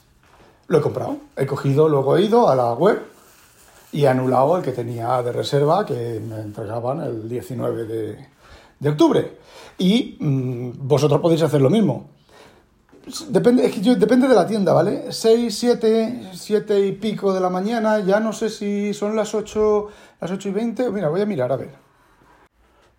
lo 0.68 0.78
he 0.78 0.80
comprado. 0.80 1.18
He 1.36 1.46
cogido, 1.46 1.88
luego 1.88 2.16
he 2.16 2.22
ido 2.22 2.48
a 2.48 2.56
la 2.56 2.72
web 2.72 3.02
y 3.92 4.04
he 4.04 4.08
anulado 4.08 4.56
el 4.56 4.62
que 4.62 4.72
tenía 4.72 5.22
de 5.22 5.32
reserva 5.32 5.84
que 5.86 6.20
me 6.20 6.40
entregaban 6.40 7.00
el 7.02 7.28
19 7.28 7.84
de, 7.84 8.26
de 8.80 8.88
octubre. 8.88 9.38
Y 9.78 10.16
mm, 10.18 10.86
vosotros 10.88 11.20
podéis 11.20 11.42
hacer 11.42 11.60
lo 11.60 11.70
mismo. 11.70 12.15
Depende, 13.28 13.68
depende 13.98 14.26
de 14.26 14.34
la 14.34 14.48
tienda, 14.48 14.72
¿vale? 14.72 15.12
6, 15.12 15.56
7, 15.56 16.30
7 16.32 16.86
y 16.86 16.92
pico 16.92 17.32
de 17.32 17.40
la 17.40 17.48
mañana, 17.48 18.00
ya 18.00 18.18
no 18.18 18.32
sé 18.32 18.50
si 18.50 18.92
son 18.94 19.14
las 19.14 19.32
8, 19.32 19.88
las 20.20 20.30
8 20.32 20.48
y 20.48 20.52
20. 20.52 20.90
Mira, 20.90 21.08
voy 21.08 21.20
a 21.20 21.26
mirar, 21.26 21.52
a 21.52 21.56
ver. 21.56 21.70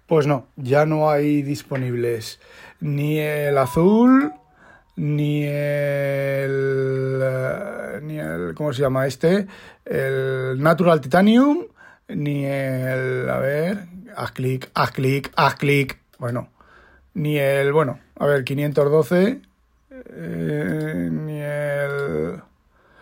Pues 0.06 0.26
no, 0.26 0.48
ya 0.56 0.86
no 0.86 1.10
hay 1.10 1.42
disponibles 1.42 2.40
ni 2.80 3.20
el 3.20 3.58
azul, 3.58 4.32
ni 4.96 5.44
el, 5.44 7.20
eh, 7.22 8.00
ni 8.02 8.18
el, 8.18 8.54
¿cómo 8.56 8.72
se 8.72 8.84
llama 8.84 9.08
este? 9.08 9.46
El 9.84 10.62
Natural 10.62 11.02
Titanium, 11.02 11.66
ni 12.08 12.46
el, 12.46 13.30
a 13.30 13.40
ver, 13.40 13.88
haz 14.16 14.32
clic, 14.32 14.72
haz 14.74 14.92
clic, 14.92 15.34
haz 15.36 15.56
clic, 15.56 16.00
bueno, 16.18 16.48
ni 17.14 17.38
el, 17.38 17.74
bueno, 17.74 18.00
a 18.16 18.26
ver, 18.26 18.46
512, 18.46 19.42
eh, 20.06 21.10
ni 21.12 21.40
el... 21.40 22.42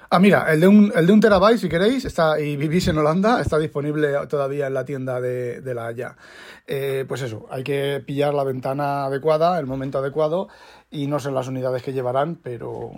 Ah, 0.10 0.20
mira, 0.20 0.52
el 0.54 0.62
de 0.62 0.68
un, 0.68 0.94
el 0.96 1.08
de 1.08 1.14
un 1.14 1.20
terabyte, 1.20 1.58
si 1.58 1.68
queréis, 1.68 2.06
está, 2.06 2.40
y 2.40 2.56
vivís 2.56 2.88
en 2.88 2.98
Holanda, 2.98 3.42
está 3.42 3.58
disponible 3.58 4.14
todavía 4.30 4.68
en 4.68 4.74
la 4.74 4.86
tienda 4.86 5.20
de, 5.20 5.62
de 5.62 5.74
la 5.74 5.88
Haya. 5.88 6.16
Eh, 6.68 7.06
pues 7.08 7.22
eso, 7.22 7.48
hay 7.50 7.64
que 7.64 8.02
pillar 8.06 8.34
la 8.34 8.44
ventana 8.44 9.06
adecuada, 9.06 9.60
el 9.60 9.66
momento 9.66 9.98
adecuado, 9.98 10.48
y 10.92 11.08
no 11.08 11.20
sé 11.20 11.32
las 11.32 11.48
unidades 11.48 11.84
que 11.84 11.92
llevarán, 11.92 12.36
pero, 12.36 12.92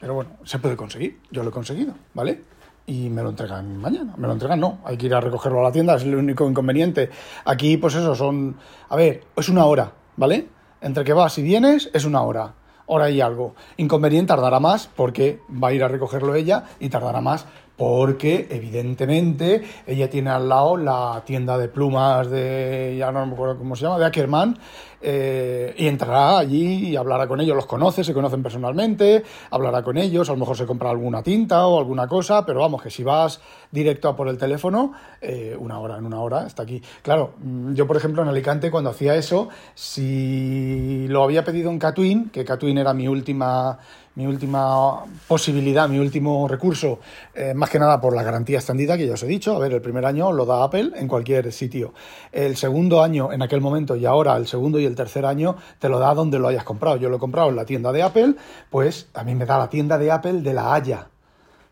pero 0.00 0.14
bueno, 0.14 0.30
se 0.44 0.58
puede 0.58 0.76
conseguir. 0.76 1.20
Yo 1.30 1.42
lo 1.42 1.50
he 1.50 1.52
conseguido, 1.52 1.94
¿vale? 2.14 2.42
y 2.86 3.08
me 3.08 3.22
lo 3.22 3.30
entregan 3.30 3.76
mañana. 3.78 4.14
Me 4.16 4.26
lo 4.26 4.32
entregan, 4.32 4.60
no, 4.60 4.78
hay 4.84 4.96
que 4.96 5.06
ir 5.06 5.14
a 5.14 5.20
recogerlo 5.20 5.60
a 5.60 5.62
la 5.62 5.72
tienda, 5.72 5.94
es 5.96 6.02
el 6.02 6.14
único 6.14 6.48
inconveniente. 6.48 7.10
Aquí, 7.44 7.76
pues 7.76 7.94
eso, 7.94 8.14
son. 8.14 8.56
A 8.88 8.96
ver, 8.96 9.22
es 9.36 9.48
una 9.48 9.64
hora, 9.64 9.92
¿vale? 10.16 10.48
Entre 10.80 11.04
que 11.04 11.12
vas 11.12 11.38
y 11.38 11.42
vienes, 11.42 11.90
es 11.94 12.04
una 12.04 12.22
hora 12.22 12.54
hora 12.86 13.10
y 13.10 13.20
algo. 13.20 13.54
Inconveniente 13.76 14.28
tardará 14.28 14.60
más 14.60 14.88
porque 14.94 15.40
va 15.50 15.68
a 15.68 15.72
ir 15.72 15.82
a 15.84 15.88
recogerlo 15.88 16.34
ella 16.34 16.64
y 16.80 16.88
tardará 16.88 17.20
más 17.20 17.46
porque 17.76 18.46
evidentemente 18.50 19.62
ella 19.86 20.08
tiene 20.08 20.30
al 20.30 20.48
lado 20.48 20.76
la 20.76 21.22
tienda 21.26 21.58
de 21.58 21.68
plumas 21.68 22.30
de, 22.30 22.94
ya 22.98 23.10
no 23.10 23.26
me 23.26 23.32
acuerdo 23.32 23.58
cómo 23.58 23.74
se 23.74 23.82
llama, 23.82 23.98
de 23.98 24.06
Ackerman, 24.06 24.58
eh, 25.06 25.74
y 25.76 25.86
entrará 25.86 26.38
allí 26.38 26.88
y 26.88 26.96
hablará 26.96 27.26
con 27.26 27.38
ellos, 27.38 27.54
los 27.54 27.66
conoce, 27.66 28.02
se 28.02 28.14
conocen 28.14 28.42
personalmente, 28.42 29.22
hablará 29.50 29.82
con 29.82 29.98
ellos, 29.98 30.30
a 30.30 30.32
lo 30.32 30.38
mejor 30.38 30.56
se 30.56 30.64
compra 30.64 30.88
alguna 30.88 31.22
tinta 31.22 31.66
o 31.66 31.78
alguna 31.78 32.08
cosa, 32.08 32.46
pero 32.46 32.60
vamos, 32.60 32.82
que 32.82 32.88
si 32.88 33.04
vas 33.04 33.40
directo 33.70 34.08
a 34.08 34.16
por 34.16 34.28
el 34.28 34.38
teléfono, 34.38 34.92
eh, 35.20 35.54
una 35.58 35.78
hora, 35.78 35.98
en 35.98 36.06
una 36.06 36.20
hora 36.20 36.46
está 36.46 36.62
aquí. 36.62 36.82
Claro, 37.02 37.34
mm, 37.38 37.74
yo 37.74 37.86
por 37.86 37.98
ejemplo 37.98 38.22
en 38.22 38.28
Alicante 38.28 38.70
cuando 38.70 38.88
hacía 38.88 39.14
eso, 39.14 39.50
si 39.74 41.06
lo 41.08 41.22
había 41.22 41.44
pedido 41.44 41.70
en 41.70 41.78
Catwin, 41.78 42.30
que 42.30 42.44
Catwin 42.44 42.78
era 42.78 42.94
mi 42.94 43.06
última 43.06 43.78
mi 44.16 44.26
última 44.26 45.04
posibilidad, 45.26 45.88
mi 45.88 45.98
último 45.98 46.46
recurso, 46.46 47.00
eh, 47.34 47.52
más 47.54 47.68
que 47.68 47.78
nada 47.78 48.00
por 48.00 48.14
la 48.14 48.22
garantía 48.22 48.58
extendida 48.58 48.96
que 48.96 49.06
ya 49.06 49.14
os 49.14 49.22
he 49.22 49.26
dicho. 49.26 49.56
A 49.56 49.58
ver, 49.58 49.72
el 49.72 49.80
primer 49.80 50.04
año 50.06 50.32
lo 50.32 50.46
da 50.46 50.62
Apple 50.62 50.92
en 50.94 51.08
cualquier 51.08 51.52
sitio. 51.52 51.94
El 52.30 52.56
segundo 52.56 53.02
año, 53.02 53.32
en 53.32 53.42
aquel 53.42 53.60
momento 53.60 53.96
y 53.96 54.06
ahora, 54.06 54.36
el 54.36 54.46
segundo 54.46 54.78
y 54.78 54.84
el 54.84 54.93
tercer 54.94 55.26
año, 55.26 55.56
te 55.78 55.88
lo 55.88 55.98
da 55.98 56.14
donde 56.14 56.38
lo 56.38 56.48
hayas 56.48 56.64
comprado. 56.64 56.96
Yo 56.96 57.08
lo 57.08 57.16
he 57.16 57.20
comprado 57.20 57.48
en 57.48 57.56
la 57.56 57.64
tienda 57.64 57.92
de 57.92 58.02
Apple, 58.02 58.34
pues 58.70 59.08
a 59.14 59.24
mí 59.24 59.34
me 59.34 59.46
da 59.46 59.58
la 59.58 59.68
tienda 59.68 59.98
de 59.98 60.10
Apple 60.10 60.42
de 60.42 60.54
la 60.54 60.74
Haya. 60.74 61.08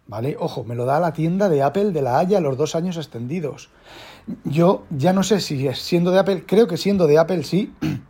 ¿Vale? 0.07 0.37
Ojo, 0.39 0.65
me 0.65 0.75
lo 0.75 0.85
da 0.85 1.01
la 1.01 1.13
tienda 1.13 1.49
de 1.49 1.63
Apple 1.63 1.93
de 1.93 2.03
la 2.03 2.19
Haya 2.19 2.41
los 2.41 2.57
dos 2.57 2.75
años 2.75 2.97
extendidos. 2.97 3.71
Yo 4.45 4.85
ya 4.91 5.13
no 5.13 5.23
sé 5.23 5.41
si 5.41 5.67
es 5.67 5.79
siendo 5.79 6.11
de 6.11 6.19
Apple, 6.19 6.45
creo 6.47 6.67
que 6.67 6.77
siendo 6.77 7.07
de 7.07 7.19
Apple 7.19 7.45
sí. 7.45 7.73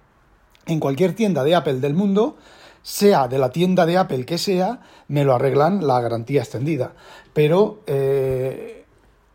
En 0.65 0.79
cualquier 0.79 1.15
tienda 1.17 1.43
de 1.43 1.57
Apple 1.57 1.81
del 1.81 1.93
mundo 1.93 2.37
sea 2.83 3.27
de 3.27 3.39
la 3.39 3.51
tienda 3.51 3.85
de 3.85 3.99
Apple 3.99 4.25
que 4.25 4.39
sea, 4.39 4.81
me 5.09 5.25
lo 5.25 5.35
arreglan 5.35 5.87
la 5.87 6.01
garantía 6.01 6.43
extendida. 6.43 6.93
Pero 7.33 7.81
eh, 7.87 8.82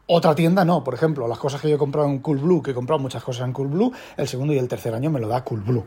otra 0.08 0.36
tienda 0.36 0.66
no. 0.66 0.84
Por 0.84 0.94
ejemplo, 0.94 1.28
las 1.28 1.38
cosas 1.38 1.62
que 1.62 1.70
yo 1.70 1.76
he 1.76 1.80
comprado 1.80 2.08
en 2.08 2.20
Coolblue, 2.20 2.62
que 2.62 2.72
he 2.72 2.74
comprado 2.74 3.00
muchas 3.00 3.24
cosas 3.24 3.46
en 3.46 3.54
Coolblue, 3.54 3.92
el 4.18 4.28
segundo 4.28 4.54
y 4.54 4.58
el 4.58 4.68
tercer 4.68 4.94
año 4.94 5.12
me 5.12 5.20
lo 5.20 5.28
da 5.28 5.44
Coolblue. 5.44 5.86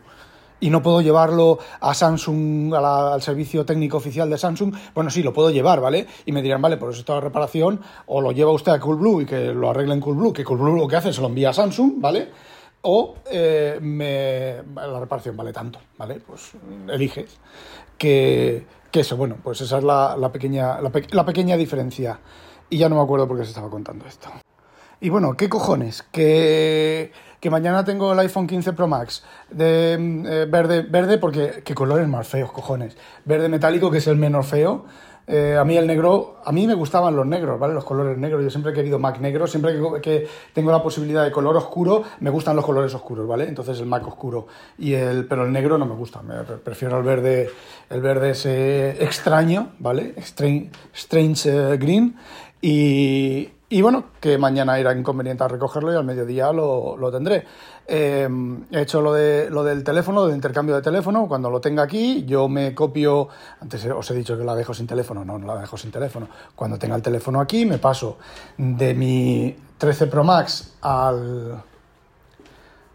Y 0.62 0.68
no 0.68 0.83
puedo 0.83 1.00
llevarlo 1.00 1.59
a 1.80 1.94
Samsung, 1.94 2.74
al 2.74 3.22
servicio 3.22 3.64
técnico 3.64 3.96
oficial 3.96 4.28
de 4.28 4.37
Samsung. 4.37 4.74
Bueno, 4.94 5.11
sí, 5.11 5.22
lo 5.22 5.33
puedo 5.33 5.50
llevar, 5.50 5.80
¿vale? 5.80 6.06
Y 6.26 6.33
me 6.33 6.42
dirán, 6.42 6.61
vale, 6.61 6.76
por 6.76 6.90
eso 6.90 7.02
la 7.09 7.20
reparación, 7.20 7.80
o 8.06 8.20
lo 8.20 8.33
lleva 8.33 8.52
usted 8.52 8.72
a 8.72 8.78
Coolblue 8.78 9.22
y 9.22 9.26
que 9.26 9.54
lo 9.54 9.70
arregle 9.70 9.94
en 9.94 10.00
Coolblue, 10.00 10.35
que 10.35 10.44
Coolblue 10.44 10.76
lo 10.76 10.87
que 10.87 10.96
hace 10.96 11.14
se 11.14 11.22
lo 11.22 11.28
envía 11.28 11.50
a 11.50 11.52
Samsung, 11.54 11.94
¿vale? 11.96 12.28
o 12.83 13.16
eh, 13.30 13.78
me, 13.80 14.62
la 14.74 15.00
reparación 15.00 15.37
vale 15.37 15.52
tanto, 15.52 15.80
¿vale? 15.98 16.20
Pues 16.26 16.52
eliges. 16.88 17.38
Que, 17.98 18.64
eso, 18.92 19.16
bueno, 19.16 19.37
pues 19.42 19.61
esa 19.61 19.78
es 19.78 19.85
la, 19.85 20.30
pequeña, 20.33 20.78
la, 20.80 21.24
pequeña 21.24 21.56
diferencia. 21.56 22.18
Y 22.70 22.78
ya 22.78 22.88
no 22.88 22.96
me 22.96 23.02
acuerdo 23.02 23.26
por 23.26 23.37
qué 23.37 23.44
se 23.44 23.50
estaba 23.50 23.68
contando 23.68 24.06
esto. 24.06 24.28
Y 25.00 25.09
bueno, 25.09 25.35
¿qué 25.37 25.48
cojones? 25.48 26.04
Que, 26.12 27.12
que 27.40 27.50
mañana 27.50 27.85
tengo 27.85 28.12
el 28.12 28.18
iPhone 28.20 28.46
15 28.46 28.74
Pro 28.74 28.87
Max 28.87 29.24
de 29.50 29.94
eh, 29.94 30.46
verde, 30.48 30.83
verde 30.83 31.18
porque 31.18 31.62
qué 31.64 31.74
colores 31.74 32.06
más 32.06 32.28
feos, 32.28 32.52
cojones. 32.52 32.96
Verde 33.24 33.48
metálico, 33.48 33.90
que 33.90 33.98
es 33.98 34.06
el 34.06 34.16
menos 34.16 34.46
feo. 34.46 34.85
Eh, 35.33 35.56
a 35.56 35.64
mí 35.64 35.76
el 35.76 35.87
negro, 35.87 36.38
a 36.44 36.50
mí 36.50 36.66
me 36.66 36.74
gustaban 36.74 37.14
los 37.14 37.24
negros, 37.24 37.59
¿vale? 37.59 37.72
Los 37.72 37.85
colores 37.85 38.18
negros. 38.18 38.42
Yo 38.42 38.50
siempre 38.50 38.72
he 38.72 38.74
querido 38.74 38.98
Mac 38.98 39.20
negro, 39.20 39.46
siempre 39.46 39.78
que, 40.02 40.26
tengo 40.52 40.72
la 40.72 40.83
posibilidad 40.83 41.22
de 41.24 41.30
color 41.30 41.56
oscuro, 41.56 42.02
me 42.18 42.30
gustan 42.30 42.56
los 42.56 42.64
colores 42.64 42.92
oscuros, 42.94 43.28
¿vale? 43.28 43.46
Entonces 43.46 43.78
el 43.78 43.87
Mac 43.87 44.04
oscuro. 44.09 44.48
Y 44.76 44.94
el, 44.94 45.26
pero 45.26 45.44
el 45.44 45.52
negro 45.52 45.78
no 45.78 45.87
me 45.87 45.94
gusta, 45.94 46.20
me 46.22 46.35
prefiero 46.42 46.98
el 46.98 47.04
verde, 47.04 47.48
el 47.90 48.00
verde 48.00 48.30
ese 48.30 49.04
extraño, 49.04 49.70
¿vale? 49.78 50.14
Strange, 50.16 50.70
strange 50.92 51.48
eh, 51.48 51.76
green. 51.76 52.16
Y, 52.62 53.49
y 53.68 53.83
bueno, 53.83 54.07
que 54.20 54.37
mañana 54.37 54.81
irá 54.81 54.92
inconveniente 54.92 55.44
a 55.44 55.49
recogerlo 55.49 55.92
y 55.92 55.96
al 55.96 56.05
mediodía 56.05 56.53
lo, 56.53 56.96
lo 56.96 57.12
tendré. 57.12 57.44
Em, 57.87 58.64
he 58.70 58.81
hecho 58.81 59.01
lo, 59.01 59.12
de, 59.12 59.49
lo 59.49 59.62
del 59.62 59.85
teléfono, 59.85 60.27
del 60.27 60.35
intercambio 60.35 60.75
de 60.75 60.83
teléfono. 60.83 61.29
Cuando 61.29 61.51
lo 61.51 61.61
tenga 61.61 61.85
aquí, 61.85 62.25
yo 62.25 62.49
me 62.49 62.75
copio. 62.75 63.29
Antes 63.61 63.87
os 63.87 64.11
he 64.11 64.14
dicho 64.14 64.37
que 64.37 64.44
la 64.44 64.55
dejo 64.55 64.75
sin 64.75 64.87
teléfono. 64.87 65.25
No, 65.25 65.38
no 65.38 65.46
la 65.46 65.61
dejo 65.61 65.77
sin 65.77 65.90
teléfono. 65.90 66.29
Cuando 66.57 66.79
tenga 66.79 66.96
el 66.96 67.03
teléfono 67.03 67.40
aquí, 67.40 67.64
me 67.64 67.79
paso 67.79 68.18
de 68.59 68.92
mi 68.94 69.57
13 69.79 70.09
Pro 70.09 70.25
Max 70.25 70.75
al, 70.83 71.62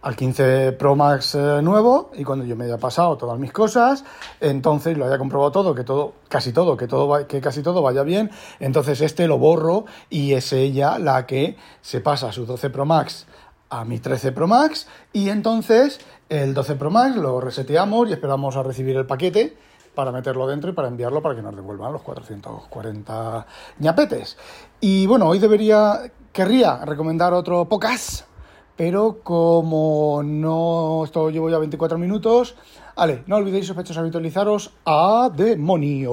al 0.06 0.16
15 0.16 0.74
Pro 0.74 0.96
Max 0.96 1.34
eh, 1.34 1.62
nuevo 1.64 2.12
y 2.14 2.24
cuando 2.24 2.46
yo 2.46 2.56
me 2.56 2.66
haya 2.66 2.78
pasado 2.78 3.18
todas 3.18 3.40
mis 3.40 3.52
cosas, 3.52 4.06
entonces 4.40 4.96
lo 5.00 5.08
haya 5.08 5.18
comprobado 5.18 5.52
todo, 5.52 5.74
que 5.74 5.84
todo, 5.84 6.14
casi 6.30 6.54
todo, 6.54 6.78
que 6.78 6.86
todo 6.86 7.26
que 7.26 7.42
casi 7.42 7.64
todo 7.64 7.82
vaya 7.82 8.04
bien, 8.04 8.30
entonces 8.60 9.02
este 9.02 9.28
lo 9.28 9.40
borro 9.40 9.86
y 10.12 10.34
es 10.34 10.54
ella 10.54 11.00
la 11.00 11.26
que 11.26 11.58
se 11.82 12.02
pasa 12.02 12.32
su 12.32 12.46
12 12.46 12.70
Pro 12.70 12.86
Max 12.86 13.26
a 13.72 13.84
mi 13.84 13.98
13 13.98 14.32
Pro 14.32 14.48
Max 14.48 14.88
y 15.12 15.30
entonces 15.30 16.00
el 16.30 16.54
12 16.54 16.76
Pro 16.76 16.92
Max 16.92 17.16
lo 17.16 17.42
reseteamos 17.42 18.08
y 18.08 18.14
esperamos 18.14 18.56
a 18.58 18.62
recibir 18.62 18.96
el 18.98 19.08
paquete 19.08 19.58
para 19.96 20.12
meterlo 20.12 20.46
dentro 20.46 20.70
y 20.70 20.74
para 20.74 20.88
enviarlo 20.88 21.24
para 21.24 21.36
que 21.36 21.42
nos 21.42 21.56
devuelvan 21.56 21.92
los 21.92 22.04
440 22.04 23.48
ñapetes. 23.80 24.38
Y 24.80 25.08
bueno, 25.08 25.26
hoy 25.26 25.40
debería, 25.40 26.12
querría 26.32 26.86
recomendar 26.86 27.34
otro 27.34 27.66
podcast 27.66 28.35
pero 28.76 29.20
como 29.24 30.22
no 30.24 31.04
esto 31.06 31.30
llevo 31.30 31.50
ya 31.50 31.58
24 31.60 31.98
minutos, 31.98 32.56
vale, 32.96 33.24
no 33.28 33.38
olvidéis 33.38 33.68
sospechosos 33.68 33.98
habitualizaros 33.98 34.72
a 34.86 35.30
demonio. 35.34 36.12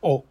Oh. 0.00 0.24